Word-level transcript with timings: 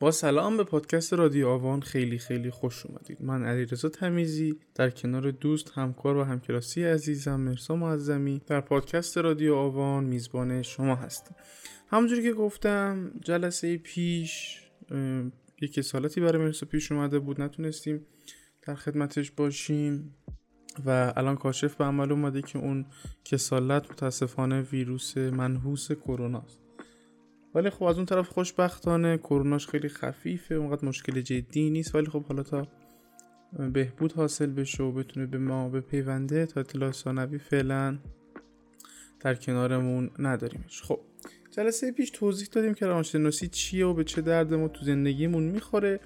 با 0.00 0.10
سلام 0.10 0.56
به 0.56 0.64
پادکست 0.64 1.12
رادیو 1.12 1.48
آوان. 1.48 1.80
خیلی 1.80 2.18
خیلی 2.18 2.50
خوش 2.50 2.86
اومدید. 2.86 3.22
من 3.22 3.44
علیرضا 3.44 3.88
تمیزی 3.88 4.58
در 4.74 4.90
کنار 4.90 5.30
دوست 5.30 5.72
همکار 5.74 6.16
و 6.16 6.24
همکلاسی 6.24 6.84
عزیزم 6.84 7.40
مرسا 7.40 7.76
معظمی 7.76 8.42
در 8.46 8.60
پادکست 8.60 9.18
رادیو 9.18 9.54
آوان 9.54 10.04
میزبان 10.04 10.62
شما 10.62 10.94
هستم. 10.94 11.34
همونجوری 11.88 12.22
که 12.22 12.32
گفتم 12.32 13.12
جلسه 13.24 13.76
پیش 13.76 14.60
یک 15.60 15.80
سالاتی 15.80 16.20
برای 16.20 16.42
مرسا 16.42 16.66
پیش 16.66 16.92
اومده 16.92 17.18
بود. 17.18 17.40
نتونستیم 17.40 18.06
در 18.62 18.74
خدمتش 18.74 19.30
باشیم 19.30 20.14
و 20.86 21.12
الان 21.16 21.36
کاشف 21.36 21.74
به 21.74 21.84
عمل 21.84 22.12
اومده 22.12 22.42
که 22.42 22.58
اون 22.58 22.86
کسالت 23.24 23.90
متاسفانه 23.90 24.62
ویروس 24.62 25.16
منحوس 25.16 25.92
کرونا 25.92 26.38
است. 26.38 26.67
ولی 27.54 27.70
خب 27.70 27.84
از 27.84 27.96
اون 27.96 28.06
طرف 28.06 28.28
خوشبختانه 28.28 29.18
کروناش 29.18 29.66
خیلی 29.66 29.88
خفیفه 29.88 30.54
اونقدر 30.54 30.88
مشکل 30.88 31.20
جدی 31.20 31.70
نیست. 31.70 31.94
ولی 31.94 32.06
خب 32.06 32.24
حالا 32.24 32.42
تا 32.42 32.68
بهبود 33.72 34.12
حاصل 34.12 34.46
بشه 34.46 34.82
و 34.82 34.92
بتونه 34.92 35.26
به 35.26 35.38
ما 35.38 35.68
به 35.68 35.80
پیونده 35.80 36.46
تا 36.46 36.60
اطلاع 36.60 36.92
ثانوی 36.92 37.38
فعلا 37.38 37.98
در 39.20 39.34
کنارمون 39.34 40.10
نداریمش. 40.18 40.82
خب 40.82 41.00
جلسه 41.50 41.92
پیش 41.92 42.10
توضیح 42.10 42.48
دادیم 42.52 42.74
که 42.74 42.86
روانشناسی 42.86 43.48
چیه 43.48 43.86
و 43.86 43.94
به 43.94 44.04
چه 44.04 44.22
درد 44.22 44.54
ما 44.54 44.68
تو 44.68 44.84
زندگیمون 44.84 45.42
می‌خوره 45.42 46.00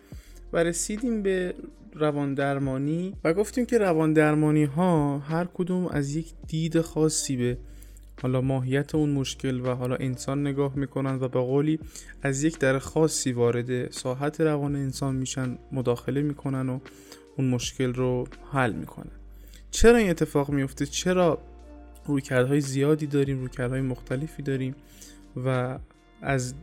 و 0.52 0.56
رسیدیم 0.56 1.22
به 1.22 1.54
روان 1.94 2.34
درمانی 2.34 3.14
و 3.24 3.34
گفتیم 3.34 3.66
که 3.66 3.78
روان 3.78 4.12
درمانی 4.12 4.64
ها 4.64 5.18
هر 5.18 5.44
کدوم 5.54 5.86
از 5.86 6.16
یک 6.16 6.32
دید 6.46 6.80
خاصی 6.80 7.36
به 7.36 7.58
حالا 8.22 8.40
ماهیت 8.40 8.94
اون 8.94 9.10
مشکل 9.10 9.60
و 9.60 9.74
حالا 9.74 9.96
انسان 9.96 10.46
نگاه 10.46 10.76
می‌کنن 10.76 11.14
و 11.14 11.28
به 11.28 11.40
قولی 11.40 11.78
از 12.22 12.42
یک 12.42 12.58
در 12.58 12.78
خاصی 12.78 13.32
وارد 13.32 13.90
ساحت 13.90 14.40
روان 14.40 14.76
انسان 14.76 15.14
میشن 15.14 15.58
مداخله 15.72 16.22
می‌کنن 16.22 16.68
و 16.68 16.78
اون 17.36 17.48
مشکل 17.48 17.94
رو 17.94 18.26
حل 18.52 18.72
می‌کنن. 18.72 19.12
چرا 19.70 19.98
این 19.98 20.10
اتفاق 20.10 20.50
میفته 20.50 20.86
چرا 20.86 21.38
رویکردهای 22.06 22.60
زیادی 22.60 23.06
داریم 23.06 23.38
رویکردهای 23.38 23.80
مختلفی 23.80 24.42
داریم 24.42 24.74
و 25.44 25.78
از 26.22 26.54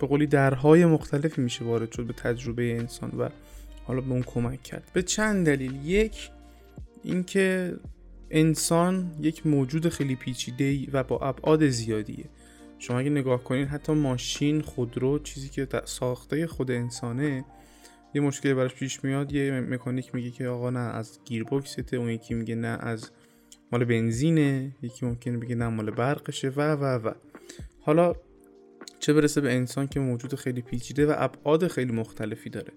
به 0.00 0.06
قولی 0.06 0.26
درهای 0.26 0.86
مختلفی 0.86 1.40
میشه 1.40 1.64
وارد 1.64 1.92
شد 1.92 2.04
به 2.06 2.12
تجربه 2.12 2.76
انسان 2.78 3.10
و 3.18 3.28
حالا 3.84 4.00
به 4.00 4.10
اون 4.10 4.22
کمک 4.22 4.62
کرد؟ 4.62 4.90
به 4.92 5.02
چند 5.02 5.46
دلیل. 5.46 5.74
یک 5.84 6.30
اینکه 7.04 7.74
انسان 8.32 9.14
یک 9.20 9.46
موجود 9.46 9.88
خیلی 9.88 10.16
پیچیده 10.16 10.86
و 10.92 11.02
با 11.04 11.18
ابعاد 11.18 11.68
زیادیه. 11.68 12.24
شما 12.78 12.98
اگه 12.98 13.10
نگاه 13.10 13.44
کنین 13.44 13.66
حتی 13.66 13.92
ماشین 13.92 14.60
خودرو 14.60 15.18
چیزی 15.18 15.48
که 15.48 15.68
ساخته 15.84 16.46
خود 16.46 16.70
انسانه 16.70 17.44
یه 18.14 18.20
مشکلی 18.20 18.54
براش 18.54 18.74
پیش 18.74 19.04
میاد 19.04 19.32
یه 19.32 19.60
مکانیک 19.60 20.14
میگه 20.14 20.30
که 20.30 20.48
آقا 20.48 20.70
نه 20.70 20.78
از 20.78 21.18
گیربکسته 21.24 21.96
اون 21.96 22.08
یکی 22.08 22.34
میگه 22.34 22.54
نه 22.54 22.78
از 22.80 23.10
مال 23.72 23.84
بنزینه 23.84 24.76
یکی 24.82 25.06
ممکنه 25.06 25.38
بگه 25.38 25.54
نه 25.54 25.68
مال 25.68 25.90
برقشه 25.90 26.48
و 26.48 26.60
و 26.60 26.84
و. 27.08 27.12
حالا 27.80 28.14
چه 28.98 29.12
برسه 29.12 29.40
به 29.40 29.52
انسان 29.52 29.86
که 29.86 30.00
موجود 30.00 30.34
خیلی 30.34 30.62
پیچیده 30.62 31.06
و 31.06 31.14
ابعاد 31.16 31.68
خیلی 31.68 31.92
مختلفی 31.92 32.50
داره. 32.50 32.72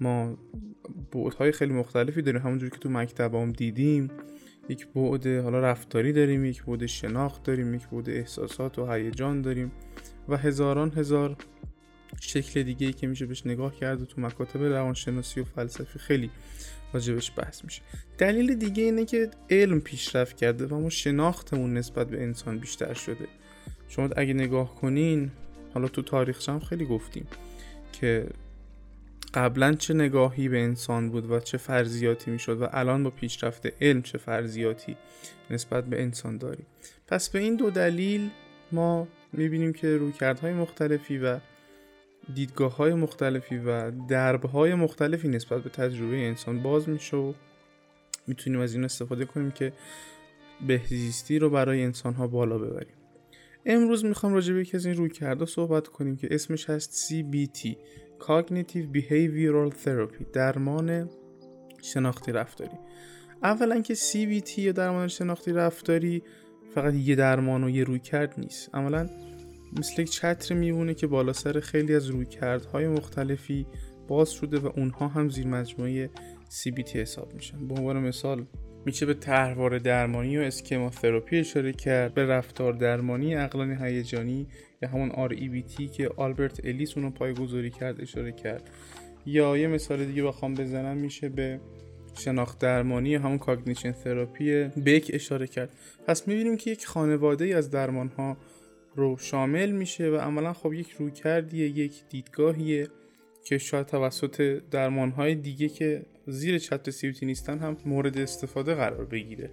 ما 0.00 0.36
بعدهای 1.12 1.52
خیلی 1.52 1.72
مختلفی 1.72 2.22
داریم. 2.22 2.42
همونجوری 2.42 2.70
که 2.70 2.78
تو 2.78 2.88
مکتب 2.88 3.34
هم 3.34 3.52
دیدیم. 3.52 4.10
یک 4.68 4.88
بعد 4.88 5.26
حالا 5.26 5.60
رفتاری 5.60 6.12
داریم 6.12 6.44
یک 6.44 6.64
بعد 6.64 6.86
شناخت 6.86 7.42
داریم 7.42 7.74
یک 7.74 7.88
بعد 7.88 8.10
احساسات 8.10 8.78
و 8.78 8.92
هیجان 8.92 9.42
داریم 9.42 9.72
و 10.28 10.36
هزاران 10.36 10.92
هزار 10.96 11.36
شکل 12.20 12.62
دیگه 12.62 12.86
ای 12.86 12.92
که 12.92 13.06
میشه 13.06 13.26
بهش 13.26 13.46
نگاه 13.46 13.76
کرد 13.76 14.02
و 14.02 14.04
تو 14.04 14.20
مکاتب 14.20 14.62
روانشناسی 14.62 15.40
و 15.40 15.44
فلسفی 15.44 15.98
خیلی 15.98 16.30
راجبش 16.92 17.32
بحث 17.36 17.64
میشه. 17.64 17.82
دلیل 18.18 18.54
دیگه 18.54 18.82
اینه 18.82 19.04
که 19.04 19.30
علم 19.50 19.80
پیشرفت 19.80 20.36
کرده 20.36 20.66
و 20.66 20.80
ما 20.80 20.90
شناختمون 20.90 21.74
نسبت 21.74 22.10
به 22.10 22.22
انسان 22.22 22.58
بیشتر 22.58 22.94
شده. 22.94 23.28
شما 23.88 24.08
اگه 24.16 24.34
نگاه 24.34 24.74
کنین 24.74 25.30
حالا 25.74 25.88
تو 25.88 26.02
تاریخ 26.02 26.48
هم 26.48 26.60
خیلی 26.60 26.84
گفتیم 26.84 27.26
که 27.92 28.26
قبلا 29.34 29.72
چه 29.72 29.94
نگاهی 29.94 30.48
به 30.48 30.62
انسان 30.62 31.10
بود 31.10 31.30
و 31.30 31.40
چه 31.40 31.58
فرضیاتی 31.58 32.30
می‌شد 32.30 32.62
و 32.62 32.68
الان 32.72 33.02
با 33.02 33.10
پیشرفت 33.10 33.82
علم 33.82 34.02
چه 34.02 34.18
فرضیاتی 34.18 34.96
نسبت 35.50 35.84
به 35.84 36.02
انسان 36.02 36.38
داریم. 36.38 36.66
پس 37.06 37.30
به 37.30 37.38
این 37.38 37.56
دو 37.56 37.70
دلیل 37.70 38.30
ما 38.72 39.08
می‌بینیم 39.32 39.72
که 39.72 39.96
رویکردهای 39.96 40.52
مختلفی 40.52 41.18
و 41.18 41.38
دیدگاه 42.34 42.76
های 42.76 42.94
مختلفی 42.94 43.56
و 43.58 43.90
درب 43.90 44.44
های 44.44 44.74
مختلفی 44.74 45.28
نسبت 45.28 45.62
به 45.62 45.70
تجربه 45.70 46.16
انسان 46.16 46.62
باز 46.62 46.88
میشه 46.88 47.16
و 47.16 47.32
می‌تونیم 48.26 48.60
از 48.60 48.74
این 48.74 48.84
استفاده 48.84 49.24
کنیم 49.24 49.50
که 49.50 49.72
بهزیستی 50.66 51.38
رو 51.38 51.50
برای 51.50 51.82
انسان 51.82 52.14
ها 52.14 52.26
بالا 52.26 52.58
ببریم. 52.58 52.94
امروز 53.66 54.04
می‌خوام 54.04 54.34
راجع 54.34 54.54
به 54.54 54.60
یکی 54.60 54.76
از 54.76 54.86
این 54.86 54.96
رویکردها 54.96 55.46
صحبت 55.46 55.88
کنیم 55.88 56.16
که 56.16 56.28
اسمش 56.30 56.70
هست 56.70 57.08
CBT 57.08 57.76
Cognitive 58.26 58.86
Behavioral 58.96 59.70
Therapy 59.84 60.24
درمان 60.32 61.10
شناختی 61.82 62.32
رفتاری. 62.32 62.78
اولا 63.42 63.80
که 63.80 63.94
CBT 63.94 64.58
یا 64.58 64.72
درمان 64.72 65.08
شناختی 65.08 65.52
رفتاری 65.52 66.22
فقط 66.74 66.94
یه 66.94 67.14
درمان 67.14 67.64
و 67.64 67.70
یه 67.70 67.84
روی 67.84 67.98
کرد 67.98 68.34
نیست. 68.38 68.74
عملا 68.74 69.08
مثل 69.78 70.02
یک 70.02 70.10
چتر 70.10 70.54
میمونه 70.54 70.94
که 70.94 71.06
بالا 71.06 71.32
سر 71.32 71.60
خیلی 71.60 71.94
از 71.94 72.06
رویکردهای 72.06 72.88
مختلفی 72.88 73.66
باز 74.08 74.30
شده 74.30 74.58
و 74.58 74.70
اونها 74.76 75.08
هم 75.08 75.28
زیر 75.28 75.46
مجموعه 75.46 76.10
CBT 76.50 76.96
حساب 76.96 77.34
میشن. 77.34 77.68
به 77.68 77.74
عنوان 77.74 78.00
مثال 78.00 78.46
میشه 78.86 79.06
به 79.06 79.14
طرحواره 79.14 79.78
درمانی 79.78 80.38
و 80.38 80.40
schema 80.40 80.90
therapy 80.90 81.38
اشاره 81.38 81.72
کرد. 81.72 82.14
به 82.14 82.26
رفتار 82.26 82.72
درمانی 82.72 83.34
عقلانی 83.34 83.76
هیجانی 83.80 84.46
یا 84.82 84.88
همون 84.88 85.10
REBT 85.28 85.90
که 85.96 86.10
آلبرت 86.16 86.60
الیس 86.64 86.96
اونو 86.96 87.10
پایگذاری 87.10 87.70
کرد 87.70 88.00
اشاره 88.00 88.32
کرد. 88.32 88.70
یا 89.26 89.56
یه 89.56 89.66
مثال 89.66 90.04
دیگه 90.04 90.22
بخوام 90.22 90.54
بزنم 90.54 90.96
میشه 90.96 91.28
به 91.28 91.60
شناخت 92.18 92.58
درمانی 92.58 93.14
همون 93.14 93.38
cognition 93.38 93.92
therapy 93.92 94.64
بک 94.64 95.10
اشاره 95.14 95.46
کرد. 95.46 95.70
پس 96.06 96.28
می‌بینیم 96.28 96.56
که 96.56 96.70
یک 96.70 96.86
خانواده 96.86 97.56
از 97.56 97.70
درمان 97.70 98.08
ها 98.08 98.36
رو 98.96 99.16
شامل 99.16 99.70
میشه 99.70 100.10
و 100.10 100.16
عملا 100.16 100.52
خب 100.52 100.72
یک 100.72 100.90
رویکردیه 100.90 101.68
یک 101.68 101.92
دیدگاهیه. 102.10 102.88
که 103.44 103.58
شاید 103.58 103.86
توسط 103.86 104.62
درمان 104.70 105.10
های 105.10 105.34
دیگه 105.34 105.68
که 105.68 106.06
زیر 106.26 106.58
چتر 106.58 106.90
CBT 106.90 107.26
نیستن 107.26 107.58
هم 107.58 107.76
مورد 107.86 108.18
استفاده 108.18 108.74
قرار 108.74 109.04
بگیره. 109.04 109.50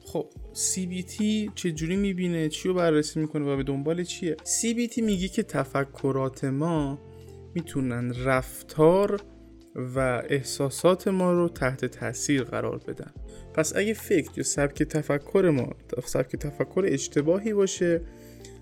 خب 0.00 0.30
CBT 0.54 1.22
چجوری 1.54 1.96
می‌بینه؟ 1.96 2.48
چی 2.48 2.68
رو 2.68 2.74
بررسی 2.74 3.20
می‌کنه 3.20 3.44
و 3.44 3.56
به 3.56 3.62
دنبال 3.62 4.04
چیه؟ 4.04 4.36
CBT 4.44 4.98
میگه 4.98 5.28
که 5.28 5.42
تفکرات 5.42 6.44
ما 6.44 6.98
می‌تونن 7.54 8.14
رفتار 8.24 9.20
و 9.74 10.22
احساسات 10.28 11.08
ما 11.08 11.32
رو 11.32 11.48
تحت 11.48 11.84
تاثیر 11.84 12.42
قرار 12.42 12.78
بدن. 12.78 13.12
پس 13.54 13.76
اگه 13.76 13.94
فکر 13.94 14.30
یا 14.36 14.44
سبک 14.44 14.82
تفکر 14.82 15.50
ما 15.50 15.70
سبک 16.04 16.36
تفکر 16.36 16.84
اشتباهی 16.88 17.52
باشه 17.52 18.00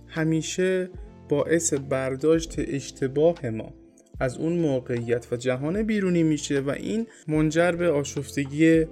همیشه 0.07 0.91
باعث 1.29 1.75
برداشت 1.75 2.55
اشتباه 2.59 3.51
ما 3.51 3.75
از 4.23 4.37
اون 4.37 4.53
موقعیت 4.53 5.33
و 5.33 5.37
جهان 5.37 5.83
بیرونی 5.83 6.23
میشه 6.23 6.61
و 6.61 6.71
این 6.71 7.07
منجر 7.29 7.73
به 7.73 7.91
آشفتگی 7.91 8.87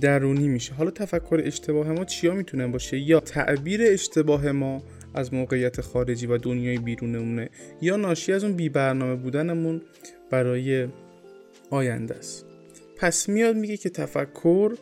درونی 0.00 0.48
میشه. 0.48 0.74
حالا 0.74 0.90
تفکر 0.90 1.40
اشتباه 1.44 1.92
ما 1.92 2.04
چیا 2.04 2.34
می‌تونه 2.34 2.66
باشه؟ 2.66 2.98
یا 2.98 3.20
تعبیر 3.20 3.80
اشتباه 3.82 4.52
ما 4.52 4.82
از 5.14 5.34
موقعیت 5.34 5.80
خارجی 5.80 6.26
و 6.26 6.38
دنیای 6.38 6.78
بیرونمونه 6.78 7.48
یا 7.80 7.96
ناشی 7.96 8.32
از 8.32 8.44
اون 8.44 8.52
بی 8.52 8.68
برنامه 8.68 9.14
بودنمون 9.14 9.82
برای 10.30 10.88
آینده 11.70 12.14
است. 12.14 12.46
پس 12.96 13.28
میاد 13.28 13.56
میگه 13.56 13.76
که 13.76 13.90
تفکر 13.90 14.72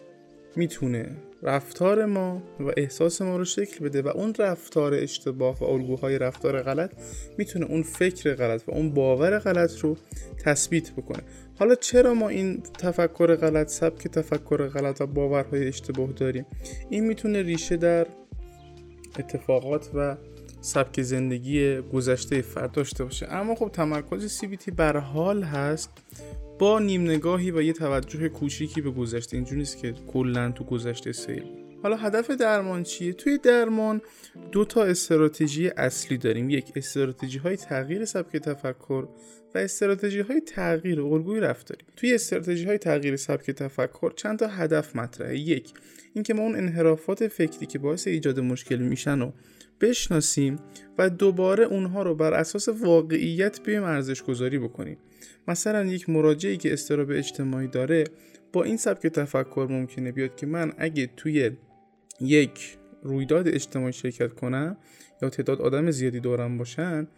می‌تونه 0.56 1.16
رفتار 1.42 2.04
ما 2.04 2.42
و 2.60 2.70
احساس 2.76 3.22
ما 3.22 3.36
رو 3.36 3.44
شکل 3.44 3.84
بده 3.84 4.02
و 4.02 4.08
اون 4.08 4.34
رفتار 4.38 4.94
اشتباه 4.94 5.58
و 5.58 5.64
الگوهای 5.64 6.18
رفتار 6.18 6.62
غلط 6.62 6.90
می‌تونه 7.38 7.66
اون 7.66 7.82
فکر 7.82 8.34
غلط 8.34 8.68
و 8.68 8.70
اون 8.70 8.90
باور 8.90 9.38
غلط 9.38 9.78
رو 9.78 9.96
تثبیت 10.44 10.92
بکنه. 10.92 11.22
حالا 11.58 11.74
چرا 11.74 12.14
ما 12.14 12.28
این 12.28 12.62
تفکر 12.78 13.36
غلط 13.36 13.68
سبک 13.68 14.08
تفکر 14.08 14.68
غلط 14.68 15.00
و 15.00 15.06
باورهای 15.06 15.68
اشتباه 15.68 16.12
داریم؟ 16.12 16.46
این 16.90 17.04
می‌تونه 17.04 17.42
ریشه 17.42 17.76
در 17.76 18.06
اتفاقات 19.18 19.90
و 19.94 20.16
سبک 20.60 21.02
زندگی 21.02 21.80
گذشته 21.80 22.42
فرد 22.42 22.72
داشته 22.72 23.04
باشه. 23.04 23.26
اما 23.28 23.54
خب 23.54 23.68
تمرکز 23.68 24.40
CBT 24.40 24.72
بر 24.76 24.96
حال 24.96 25.42
هست 25.42 25.90
با 26.60 26.78
نیم 26.78 27.02
نگاهی 27.02 27.50
و 27.50 27.62
یه 27.62 27.72
توجه 27.72 28.28
کوچیکی 28.28 28.80
به 28.80 28.90
گذشته. 28.90 29.36
اینجوری 29.36 29.58
نیست 29.58 29.78
که 29.78 29.94
کلا 30.12 30.50
تو 30.50 30.64
گذشته 30.64 31.12
سیل. 31.12 31.44
حالا 31.82 31.96
هدف 31.96 32.30
درمان 32.30 32.82
چیه؟ 32.82 33.12
توی 33.12 33.38
درمان 33.38 34.00
دو 34.52 34.64
تا 34.64 34.84
استراتژی 34.84 35.68
اصلی 35.68 36.18
داریم. 36.18 36.50
یک 36.50 36.72
استراتژی 36.76 37.38
های 37.38 37.56
تغییر 37.56 38.04
سبک 38.04 38.36
تفکر 38.36 39.08
و 39.54 39.58
استراتژی 39.58 40.20
های 40.20 40.40
تغییر 40.40 41.00
الگوی 41.00 41.40
رفتاری. 41.40 41.84
توی 41.96 42.14
استراتژی 42.14 42.64
های 42.64 42.78
تغییر 42.78 43.16
سبک 43.16 43.50
تفکر 43.50 44.12
چند 44.16 44.38
تا 44.38 44.46
هدف 44.46 44.96
مطرحه. 44.96 45.38
یک 45.38 45.72
اینکه 46.14 46.34
ما 46.34 46.42
اون 46.42 46.56
انحرافات 46.56 47.28
فکری 47.28 47.66
که 47.66 47.78
باعث 47.78 48.06
ایجاد 48.06 48.40
مشکل 48.40 48.78
میشن 48.78 49.22
و 49.22 49.30
بشناسیم 49.80 50.56
و 50.98 51.10
دوباره 51.10 51.64
اونها 51.64 52.02
رو 52.02 52.14
بر 52.14 52.34
اساس 52.34 52.68
واقعیت 52.68 53.62
بیایم 53.62 53.84
ارزش 53.84 54.22
گذاری 54.22 54.58
بکنیم. 54.58 54.96
مثلا 55.48 55.84
یک 55.84 56.10
مراجعی 56.10 56.56
که 56.56 56.72
استراب 56.72 57.10
اجتماعی 57.10 57.68
داره 57.68 58.04
با 58.52 58.64
این 58.64 58.76
سبک 58.76 59.06
تفکر 59.06 59.66
ممکنه 59.70 60.12
بیاد 60.12 60.36
که 60.36 60.46
من 60.46 60.72
اگه 60.78 61.10
توی 61.16 61.50
یک 62.20 62.78
رویداد 63.02 63.48
اجتماعی 63.48 63.92
شرکت 63.92 64.32
کنم 64.32 64.76
یا 65.22 65.30
تعداد 65.30 65.60
آدم 65.60 65.90
زیادی 65.90 66.20
دورم 66.20 66.58
باشن 66.58 67.08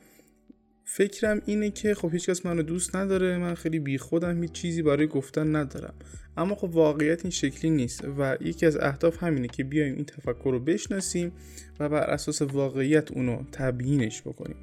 فکرم 0.84 1.42
اینه 1.46 1.70
که 1.70 1.94
خب 1.94 2.12
هیچکس 2.12 2.46
منو 2.46 2.62
دوست 2.62 2.96
نداره 2.96 3.38
من 3.38 3.54
خیلی 3.54 3.78
بیخودم 3.78 4.42
هیچ 4.42 4.52
چیزی 4.52 4.82
برای 4.82 5.06
گفتن 5.06 5.56
ندارم. 5.56 5.94
اما 6.36 6.54
خب 6.54 6.70
واقعیت 6.76 7.24
این 7.24 7.30
شکلی 7.30 7.70
نیست 7.70 8.04
و 8.18 8.36
یکی 8.40 8.66
از 8.66 8.76
اهداف 8.76 9.22
همینه 9.22 9.48
که 9.48 9.64
بیایم 9.64 9.94
این 9.94 10.04
تفکر 10.04 10.50
رو 10.52 10.60
بشناسیم 10.60 11.32
و 11.80 11.88
بر 11.88 12.02
اساس 12.02 12.42
واقعیت 12.42 13.12
اونو 13.12 13.42
تبیینش 13.52 14.22
بکنیم. 14.22 14.56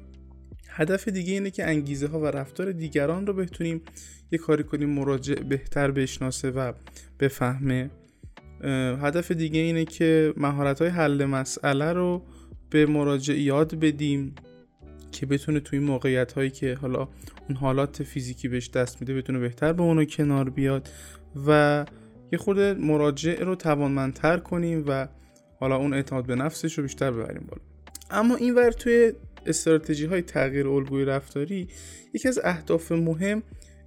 هدف 0.70 1.08
دیگه 1.08 1.32
اینه 1.32 1.50
که 1.50 1.66
انگیزه 1.66 2.06
ها 2.06 2.20
و 2.20 2.26
رفتار 2.26 2.72
دیگران 2.72 3.26
رو 3.26 3.32
بتونیم 3.32 3.82
یه 4.32 4.38
کاری 4.38 4.64
کنیم 4.64 4.90
مراجع 4.90 5.34
بهتر 5.34 5.90
بشناسه 5.90 6.50
و 6.50 6.72
بفهمه. 7.20 7.90
هدف 9.02 9.32
دیگه 9.32 9.60
اینه 9.60 9.84
که 9.84 10.34
مهارت 10.36 10.82
های 10.82 10.90
حل 10.90 11.24
مسئله 11.24 11.92
رو 11.92 12.22
به 12.70 12.86
مراجع 12.86 13.34
یاد 13.34 13.74
بدیم 13.74 14.34
که 15.12 15.26
بتونه 15.26 15.60
توی 15.60 15.78
موقعیت 15.78 16.32
هایی 16.32 16.50
که 16.50 16.74
حالا 16.74 17.08
اون 17.48 17.56
حالات 17.56 18.02
فیزیکی 18.02 18.48
بهش 18.48 18.70
دست 18.70 19.00
میده 19.00 19.14
بتونه 19.14 19.38
بهتر 19.38 19.72
به 19.72 19.82
اونو 19.82 20.04
کنار 20.04 20.50
بیاد 20.50 20.88
و 21.46 21.84
یه 22.32 22.38
خورده 22.38 22.74
مراجع 22.74 23.44
رو 23.44 23.54
توانمندتر 23.54 24.36
کنیم 24.36 24.84
و 24.88 25.08
حالا 25.60 25.76
اون 25.76 25.94
اعتماد 25.94 26.26
به 26.26 26.34
نفسش 26.34 26.78
رو 26.78 26.82
بیشتر 26.82 27.10
ببریم 27.10 27.46
بالا. 27.48 27.62
اما 28.10 28.36
این 28.36 28.54
ور 28.54 28.70
توی 28.70 29.12
استراتژی 29.46 30.06
های 30.06 30.22
تغییر 30.22 30.68
الگوی 30.68 31.04
رفتاری 31.04 31.68
یکی 32.14 32.28
از 32.28 32.40
اهداف 32.44 32.92
مهم 32.92 33.42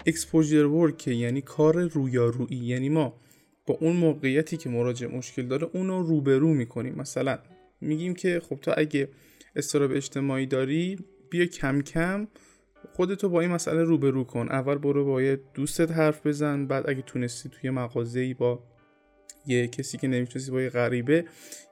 اکسپوژر 0.05 0.65
ورک 0.65 1.07
یعنی 1.07 1.41
کار 1.41 1.87
رویارویی. 1.87 2.57
یعنی 2.57 2.89
ما 2.89 3.19
با 3.65 3.77
اون 3.81 3.95
موقعیتی 3.95 4.57
که 4.57 4.69
مراجع 4.69 5.07
مشکل 5.07 5.45
داره 5.45 5.69
اون 5.73 5.87
رو 5.87 6.03
روبرو 6.03 6.53
می‌کنیم. 6.53 6.95
مثلا 6.95 7.39
میگیم 7.81 8.13
که 8.13 8.41
خب 8.49 8.59
تو 8.61 8.73
اگه 8.77 9.09
استراب 9.55 9.91
اجتماعی 9.91 10.45
داری 10.45 10.99
بیا 11.29 11.45
کم 11.45 11.81
کم 11.81 12.27
خودتو 12.93 13.29
با 13.29 13.41
این 13.41 13.51
مسئله 13.51 13.83
روبرو 13.83 14.23
کن. 14.23 14.47
اول 14.49 14.75
برو 14.75 15.05
با 15.05 15.21
یه 15.21 15.39
دوستت 15.53 15.91
حرف 15.91 16.27
بزن. 16.27 16.67
بعد 16.67 16.89
اگه 16.89 17.01
تونستی 17.01 17.49
توی 17.49 17.69
مغازه 17.69 18.33
با 18.33 18.63
یه 19.47 19.67
کسی 19.67 19.97
که 19.97 20.07
نمی‌شناسی 20.07 20.51
با 20.51 20.61
یه 20.61 20.69
غریبه 20.69 21.25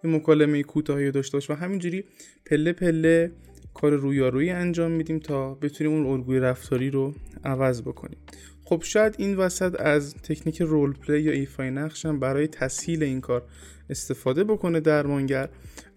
یه 0.04 0.10
مکالمه 0.10 0.64
کوتاهی 0.64 1.12
داشته 1.12 1.38
باش 1.38 1.50
و 1.50 1.54
همینجوری 1.54 2.04
پله 2.46 2.74
پله 2.74 3.32
کار 3.74 3.94
رویارویی 3.94 4.50
انجام 4.50 4.92
میدیم 4.92 5.20
تا 5.20 5.54
بتونیم 5.54 5.94
اون 5.94 6.06
الگوی 6.06 6.40
رفتاری 6.40 6.90
رو 6.90 7.14
عوض 7.44 7.82
بکنیم. 7.82 8.18
خب 8.64 8.84
شاید 8.84 9.16
این 9.18 9.36
وسط 9.36 9.82
از 9.82 10.16
تکنیک 10.16 10.62
role 10.62 10.94
play 10.94 11.22
یا 11.22 11.32
ایفای 11.32 11.72
نقش 11.72 12.06
هم 12.06 12.20
برای 12.20 12.48
تسهیل 12.48 13.04
این 13.04 13.22
کار 13.22 13.44
استفاده 13.90 14.44
بکنه 14.44 14.80
درمانگر 14.80 15.50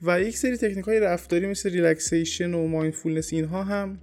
و 0.03 0.21
یک 0.21 0.37
سری 0.37 0.56
تکنیک 0.56 0.85
های 0.85 1.00
رفتاری 1.00 1.47
مثل 1.47 1.71
relaxation 1.70 2.55
و 2.55 2.67
mindfulness 2.67 3.32
اینها 3.32 3.65
هم 3.65 3.99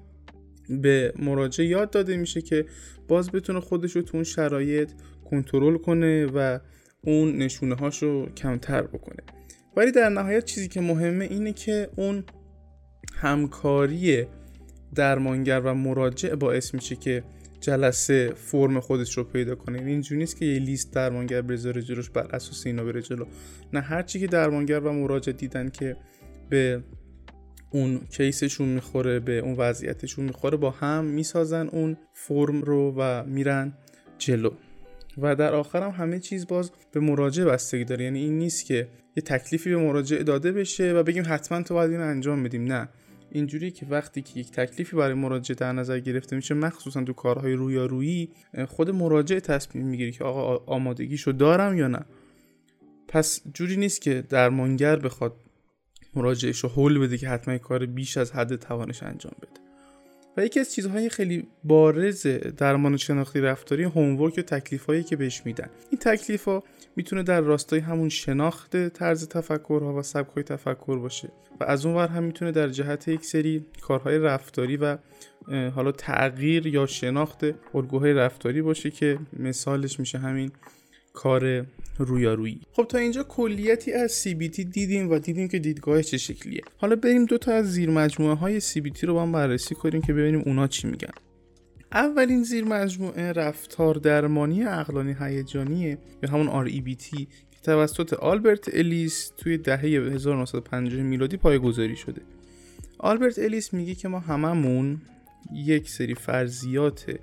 به 0.69 1.13
مراجع 1.19 1.63
یاد 1.63 1.89
داده 1.89 2.17
میشه 2.17 2.41
که 2.41 2.65
باز 3.07 3.31
بتونه 3.31 3.59
خودش 3.59 3.95
رو 3.95 4.01
تو 4.01 4.17
اون 4.17 4.23
شرایط 4.23 4.89
کنترل 5.29 5.77
کنه 5.77 6.25
و 6.25 6.59
اون 7.01 7.37
نشونه 7.37 7.75
هاش 7.75 8.03
رو 8.03 8.29
کمتر 8.37 8.81
بکنه. 8.81 9.23
ولی 9.75 9.91
در 9.91 10.09
نهایت 10.09 10.45
چیزی 10.45 10.67
که 10.67 10.81
مهمه 10.81 11.25
اینه 11.25 11.53
که 11.53 11.89
اون 11.95 12.23
همکاری 13.11 14.25
درمانگر 14.95 15.59
و 15.59 15.73
مراجع 15.73 16.35
باعث 16.35 16.73
میشه 16.73 16.95
که 16.95 17.23
جلسه 17.59 18.33
فرم 18.35 18.79
خودش 18.79 19.17
رو 19.17 19.23
پیدا 19.23 19.55
کنه. 19.55 19.77
یعنی 19.77 19.91
اینجوری 19.91 20.19
نیست 20.19 20.37
که 20.37 20.45
یه 20.45 20.59
لیست 20.59 20.93
درمانگر 20.93 21.41
بذاره 21.41 21.81
جلوش 21.81 22.09
بر 22.09 22.27
اساس 22.35 22.65
اینا 22.65 22.83
بره 22.83 23.01
جلو. 23.01 23.25
نه 23.73 23.79
هرچی 23.79 24.19
که 24.19 24.27
درمانگر 24.27 24.79
و 24.79 24.93
مراجع 24.93 25.31
دیدن 25.31 25.69
که 25.69 25.97
به 26.49 26.83
اون 27.71 28.01
کیسشون 28.09 28.69
می‌خوره 28.69 29.19
به 29.19 29.39
اون 29.39 29.53
وضعیتشون 29.53 30.25
می‌خوره 30.25 30.57
با 30.57 30.71
هم 30.71 31.05
می‌سازن 31.05 31.67
اون 31.67 31.97
فرم 32.13 32.61
رو 32.61 32.95
و 32.97 33.23
میرن 33.23 33.73
جلو. 34.17 34.51
و 35.17 35.35
در 35.35 35.53
آخر 35.53 35.83
هم 35.83 35.89
همه 35.89 36.19
چیز 36.19 36.47
باز 36.47 36.71
به 36.91 36.99
مراجع 36.99 37.45
بستگی 37.45 37.83
داره. 37.83 38.03
یعنی 38.03 38.19
این 38.19 38.37
نیست 38.37 38.65
که 38.65 38.87
یه 39.15 39.23
تکلیفی 39.23 39.69
به 39.69 39.77
مراجع 39.77 40.23
داده 40.23 40.51
بشه 40.51 40.93
و 40.93 41.03
بگیم 41.03 41.23
حتما 41.27 41.61
تو 41.61 41.73
باید 41.73 41.91
این 41.91 41.99
انجام 41.99 42.43
بدیم. 42.43 42.63
نه. 42.63 42.89
اینجوری 43.31 43.71
که 43.71 43.85
وقتی 43.85 44.21
که 44.21 44.39
یک 44.39 44.51
تکلیفی 44.51 44.95
برای 44.95 45.13
مراجع 45.13 45.55
در 45.55 45.71
نظر 45.71 45.99
گرفته 45.99 46.35
میشه 46.35 46.53
مخصوصا 46.53 47.03
تو 47.03 47.13
کارهای 47.13 47.53
رویارویی 47.53 48.29
خود 48.67 48.89
مراجع 48.89 49.39
تصمیم 49.39 49.87
می‌گیره 49.87 50.11
که 50.11 50.23
آقا 50.23 50.73
آمادگیشو 50.73 51.31
دارم 51.31 51.77
یا 51.77 51.87
نه. 51.87 52.05
پس 53.07 53.41
جوری 53.53 53.77
نیست 53.77 54.01
که 54.01 54.23
درمانگر 54.29 54.95
بخواد 54.95 55.33
مراجعش 56.13 56.59
رو 56.59 56.69
حل 56.69 56.97
بده 56.97 57.17
که 57.17 57.29
حتما 57.29 57.57
کار 57.57 57.85
بیش 57.85 58.17
از 58.17 58.31
حد 58.31 58.55
توانش 58.55 59.03
انجام 59.03 59.33
بده. 59.41 59.61
و 60.37 60.45
یکی 60.45 60.59
از 60.59 60.73
چیزهای 60.73 61.09
خیلی 61.09 61.47
بارز 61.63 62.27
درمان 62.57 62.97
شناختی 62.97 63.41
رفتاری 63.41 63.83
هومورک 63.83 64.37
و 64.37 64.41
تکلیف 64.41 64.85
هایی 64.85 65.03
که 65.03 65.15
بهش 65.15 65.41
میدن. 65.45 65.69
این 65.89 65.99
تکلیف 65.99 66.45
ها 66.45 66.63
می‌تونه 66.95 67.23
در 67.23 67.41
راستای 67.41 67.79
همون 67.79 68.09
شناخت 68.09 68.87
طرز 68.87 69.27
تفکرها 69.27 69.93
و 69.93 70.01
سبک 70.01 70.31
های 70.33 70.43
تفکر 70.43 70.99
باشه 70.99 71.29
و 71.59 71.63
از 71.63 71.85
اون 71.85 71.95
ور 71.95 72.07
هم 72.07 72.23
می‌تونه 72.23 72.51
در 72.51 72.69
جهت 72.69 73.07
یک 73.07 73.25
سری 73.25 73.65
کارهای 73.81 74.19
رفتاری 74.19 74.77
و 74.77 74.97
حالا 75.75 75.91
تغییر 75.91 76.67
یا 76.67 76.85
شناخت 76.85 77.45
الگوهای 77.75 78.13
رفتاری 78.13 78.61
باشه 78.61 78.91
که 78.91 79.19
مثالش 79.39 79.99
میشه 79.99 80.17
همین 80.17 80.51
کار 81.13 81.65
رویارویی. 81.97 82.61
خب 82.73 82.83
تا 82.83 82.97
اینجا 82.97 83.23
کلیتی 83.23 83.93
از 83.93 84.23
CBT 84.23 84.59
دیدیم 84.59 85.11
و 85.11 85.19
دیدیم 85.19 85.47
که 85.47 85.59
دیدگاه 85.59 86.01
چه 86.01 86.17
شکلیه. 86.17 86.61
حالا 86.77 86.95
بریم 86.95 87.25
دو 87.25 87.37
تا 87.37 87.51
از 87.51 87.71
زیر 87.73 87.89
مجموعه 87.89 88.35
های 88.35 88.61
CBT 88.61 89.03
رو 89.03 89.13
با 89.13 89.21
هم 89.21 89.31
بررسی 89.31 89.75
کنیم 89.75 90.01
که 90.01 90.13
ببینیم 90.13 90.43
اونا 90.45 90.67
چی 90.67 90.87
میگن. 90.87 91.11
اولین 91.93 92.43
زیر 92.43 92.65
مجموعه 92.65 93.31
رفتار 93.31 93.95
درمانی 93.95 94.63
عقلانی 94.63 95.15
هیجانیه 95.19 95.97
یا 96.23 96.29
همون 96.29 96.67
REBT 96.67 97.19
که 97.51 97.59
توسط 97.63 98.13
آلبرت 98.13 98.69
الیس 98.75 99.31
توی 99.37 99.57
دهه 99.57 99.79
1950 99.79 101.01
میلادی 101.01 101.37
پایگذاری 101.37 101.95
شده. 101.95 102.21
آلبرت 102.99 103.39
الیس 103.39 103.73
میگه 103.73 103.95
که 103.95 104.07
ما 104.07 104.19
هممون 104.19 105.01
یک 105.53 105.89
سری 105.89 106.15
فرضیات 106.15 107.19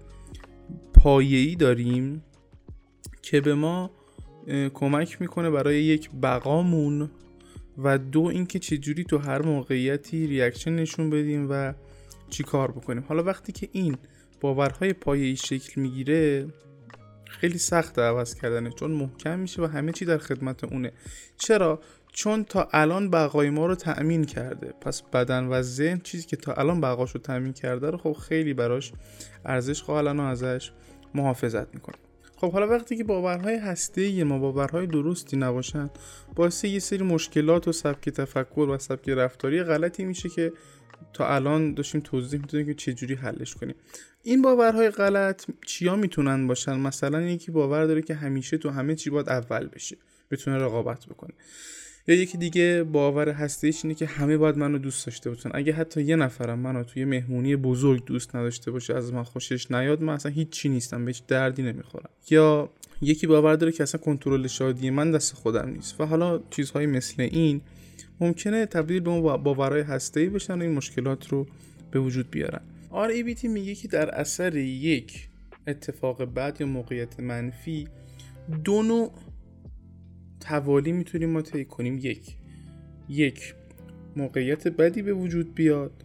پایه‌ای 0.95 1.55
داریم 1.55 2.23
که 3.23 3.41
به 3.41 3.55
ما 3.55 3.91
کمک 4.75 5.21
می‌کنه 5.21 5.51
برای 5.51 5.83
یک 5.83 6.11
بقامون 6.23 7.11
و 7.79 7.99
دو 7.99 8.23
اینکه 8.23 8.59
چجوری 8.59 9.05
تو 9.05 9.19
هر 9.19 9.43
موقعیتی 9.43 10.27
ریاکشن 10.27 10.73
نشون 10.73 11.11
بدیم 11.11 11.47
و 11.51 11.75
چی 12.31 12.43
کار 12.43 12.71
بکنیم. 12.71 13.05
حالا 13.09 13.23
وقتی 13.23 13.53
که 13.53 13.69
این 13.73 13.97
باورهای 14.41 14.93
پایه‌ای 14.93 15.37
شکل 15.37 15.81
می‌گیره 15.81 16.47
خیلی 17.29 17.59
سخت 17.59 17.99
عوض 17.99 18.35
کردنه 18.35 18.71
چون 18.71 18.91
محکم 18.91 19.39
میشه 19.39 19.63
و 19.63 19.67
همه 19.67 19.93
چی 19.93 20.05
در 20.05 20.19
خدمت 20.19 20.65
اونه. 20.65 20.93
چرا؟ 21.37 21.81
چون 22.13 22.45
تا 22.45 22.69
الان 22.73 23.11
بقای 23.11 23.51
ما 23.51 23.67
رو 23.67 23.75
تأمین 23.75 24.25
کرده. 24.25 24.75
پس 24.81 25.03
بدن 25.03 25.47
و 25.47 25.63
ذهن 25.63 26.01
چیزی 26.01 26.27
که 26.27 26.37
تا 26.37 26.53
الان 26.53 26.81
بقاش 26.81 27.11
رو 27.11 27.21
تأمین 27.21 27.53
کرده 27.53 27.91
رو 27.91 27.99
خب 27.99 28.13
خیلی 28.13 28.55
براش 28.55 28.93
ارزش 29.45 29.83
قائلن 29.83 30.21
و 30.21 30.23
ازش 30.23 30.71
محافظت 31.15 31.75
می‌کنه. 31.75 31.97
خب 32.37 32.53
حالا 32.53 32.69
وقتی 32.69 32.97
که 32.97 33.05
باورهای 33.05 33.57
هسته 33.57 34.25
ما 34.25 34.39
باورهای 34.39 34.87
درستی 34.87 35.37
نباشن 35.37 35.91
باعث 36.35 36.65
یه 36.65 36.79
سری 36.79 37.05
مشکلات 37.05 37.69
و 37.69 37.73
سبک 37.73 38.09
تفکر 38.09 38.61
و 38.61 38.79
سبک 38.79 39.09
رفتاری 39.09 39.63
غلطی 39.63 40.05
میشه 40.05 40.29
که 40.29 40.53
تا 41.13 41.35
الان 41.35 41.75
داشتیم 41.75 42.01
توضیح 42.01 42.41
می‌دونیم 42.41 42.67
که 42.67 42.75
چجوری 42.75 43.15
حلش 43.15 43.55
کنیم. 43.55 43.75
این 44.23 44.43
باورهای 44.43 44.91
غلط 44.91 45.45
چیا 45.67 45.97
می‌تونن 45.97 46.47
باشن؟ 46.47 46.81
مثلا 46.81 47.23
یکی 47.23 47.51
باور 47.51 47.87
داره 47.87 48.03
که 48.03 48.15
همیشه 48.15 48.59
تو 48.59 48.71
همه 48.71 48.95
چی 48.95 49.11
باید 49.11 49.29
اول 49.29 49.67
بشه 49.67 49.97
بتونه 50.31 50.59
رقابت 50.59 51.07
بکنه. 51.07 51.35
یا 52.07 52.15
یکی 52.15 52.39
دیگه 52.39 52.85
باور 52.93 53.29
هستیش 53.29 53.85
اینه 53.85 53.95
که 53.95 54.07
همه 54.07 54.37
باید 54.37 54.57
منو 54.57 54.79
دوست 54.79 55.07
داشته 55.07 55.31
باشن. 55.31 55.51
اگه 55.55 55.73
حتی 55.73 56.03
یه 56.03 56.17
نفرم 56.17 56.59
منو 56.59 56.85
توی 56.85 57.05
مهمونی 57.05 57.57
بزرگ 57.57 58.05
دوست 58.05 58.37
نداشته 58.37 58.71
باشه 58.71 58.95
از 58.95 59.13
من 59.13 59.23
خوشش 59.23 59.71
نیاد 59.71 60.03
من 60.03 60.13
اصلا 60.13 60.33
هیچی 60.33 60.69
نیستم 60.69 61.05
بهش 61.05 61.23
دردی 61.29 61.63
نمی‌خورم. 61.63 62.11
یا 62.31 62.71
یکی 63.03 63.27
باور 63.27 63.57
داره 63.57 63.73
که 63.73 63.83
اصلا 63.83 64.01
کنترل 64.01 64.47
شادی 64.47 64.91
من 64.91 65.11
دست 65.11 65.35
خودم 65.35 65.69
نیست. 65.69 66.01
و 66.01 66.05
حالا 66.05 66.41
چیزهایی 66.51 66.87
مثل 66.87 67.23
این 67.23 67.61
ممکنه 68.21 68.67
تبدیل 68.67 69.01
به 69.01 69.11
اون 69.11 69.43
باورهای 69.43 69.83
هسته‌ای 69.83 70.29
بشن 70.29 70.59
و 70.59 70.63
این 70.63 70.73
مشکلات 70.73 71.29
رو 71.29 71.47
به 71.91 72.01
وجود 72.01 72.31
بیارن. 72.31 72.61
RABT 72.91 73.45
میگه 73.45 73.75
که 73.75 73.89
در 73.89 74.15
اثر 74.15 74.57
یک 74.57 75.29
اتفاق 75.67 76.23
بد 76.23 76.57
یا 76.61 76.67
موقعیت 76.67 77.21
منفی 77.21 77.89
دو 78.65 78.83
نوع 78.83 79.13
توالی 80.41 80.93
می‌تونیم 80.93 81.31
ما 81.31 81.43
طی 81.43 81.65
کنیم. 81.65 81.99
یک 81.99 82.37
یک 83.09 83.55
موقعیت 84.17 84.69
بدی 84.69 85.03
به 85.03 85.13
وجود 85.13 85.55
بیاد 85.55 86.05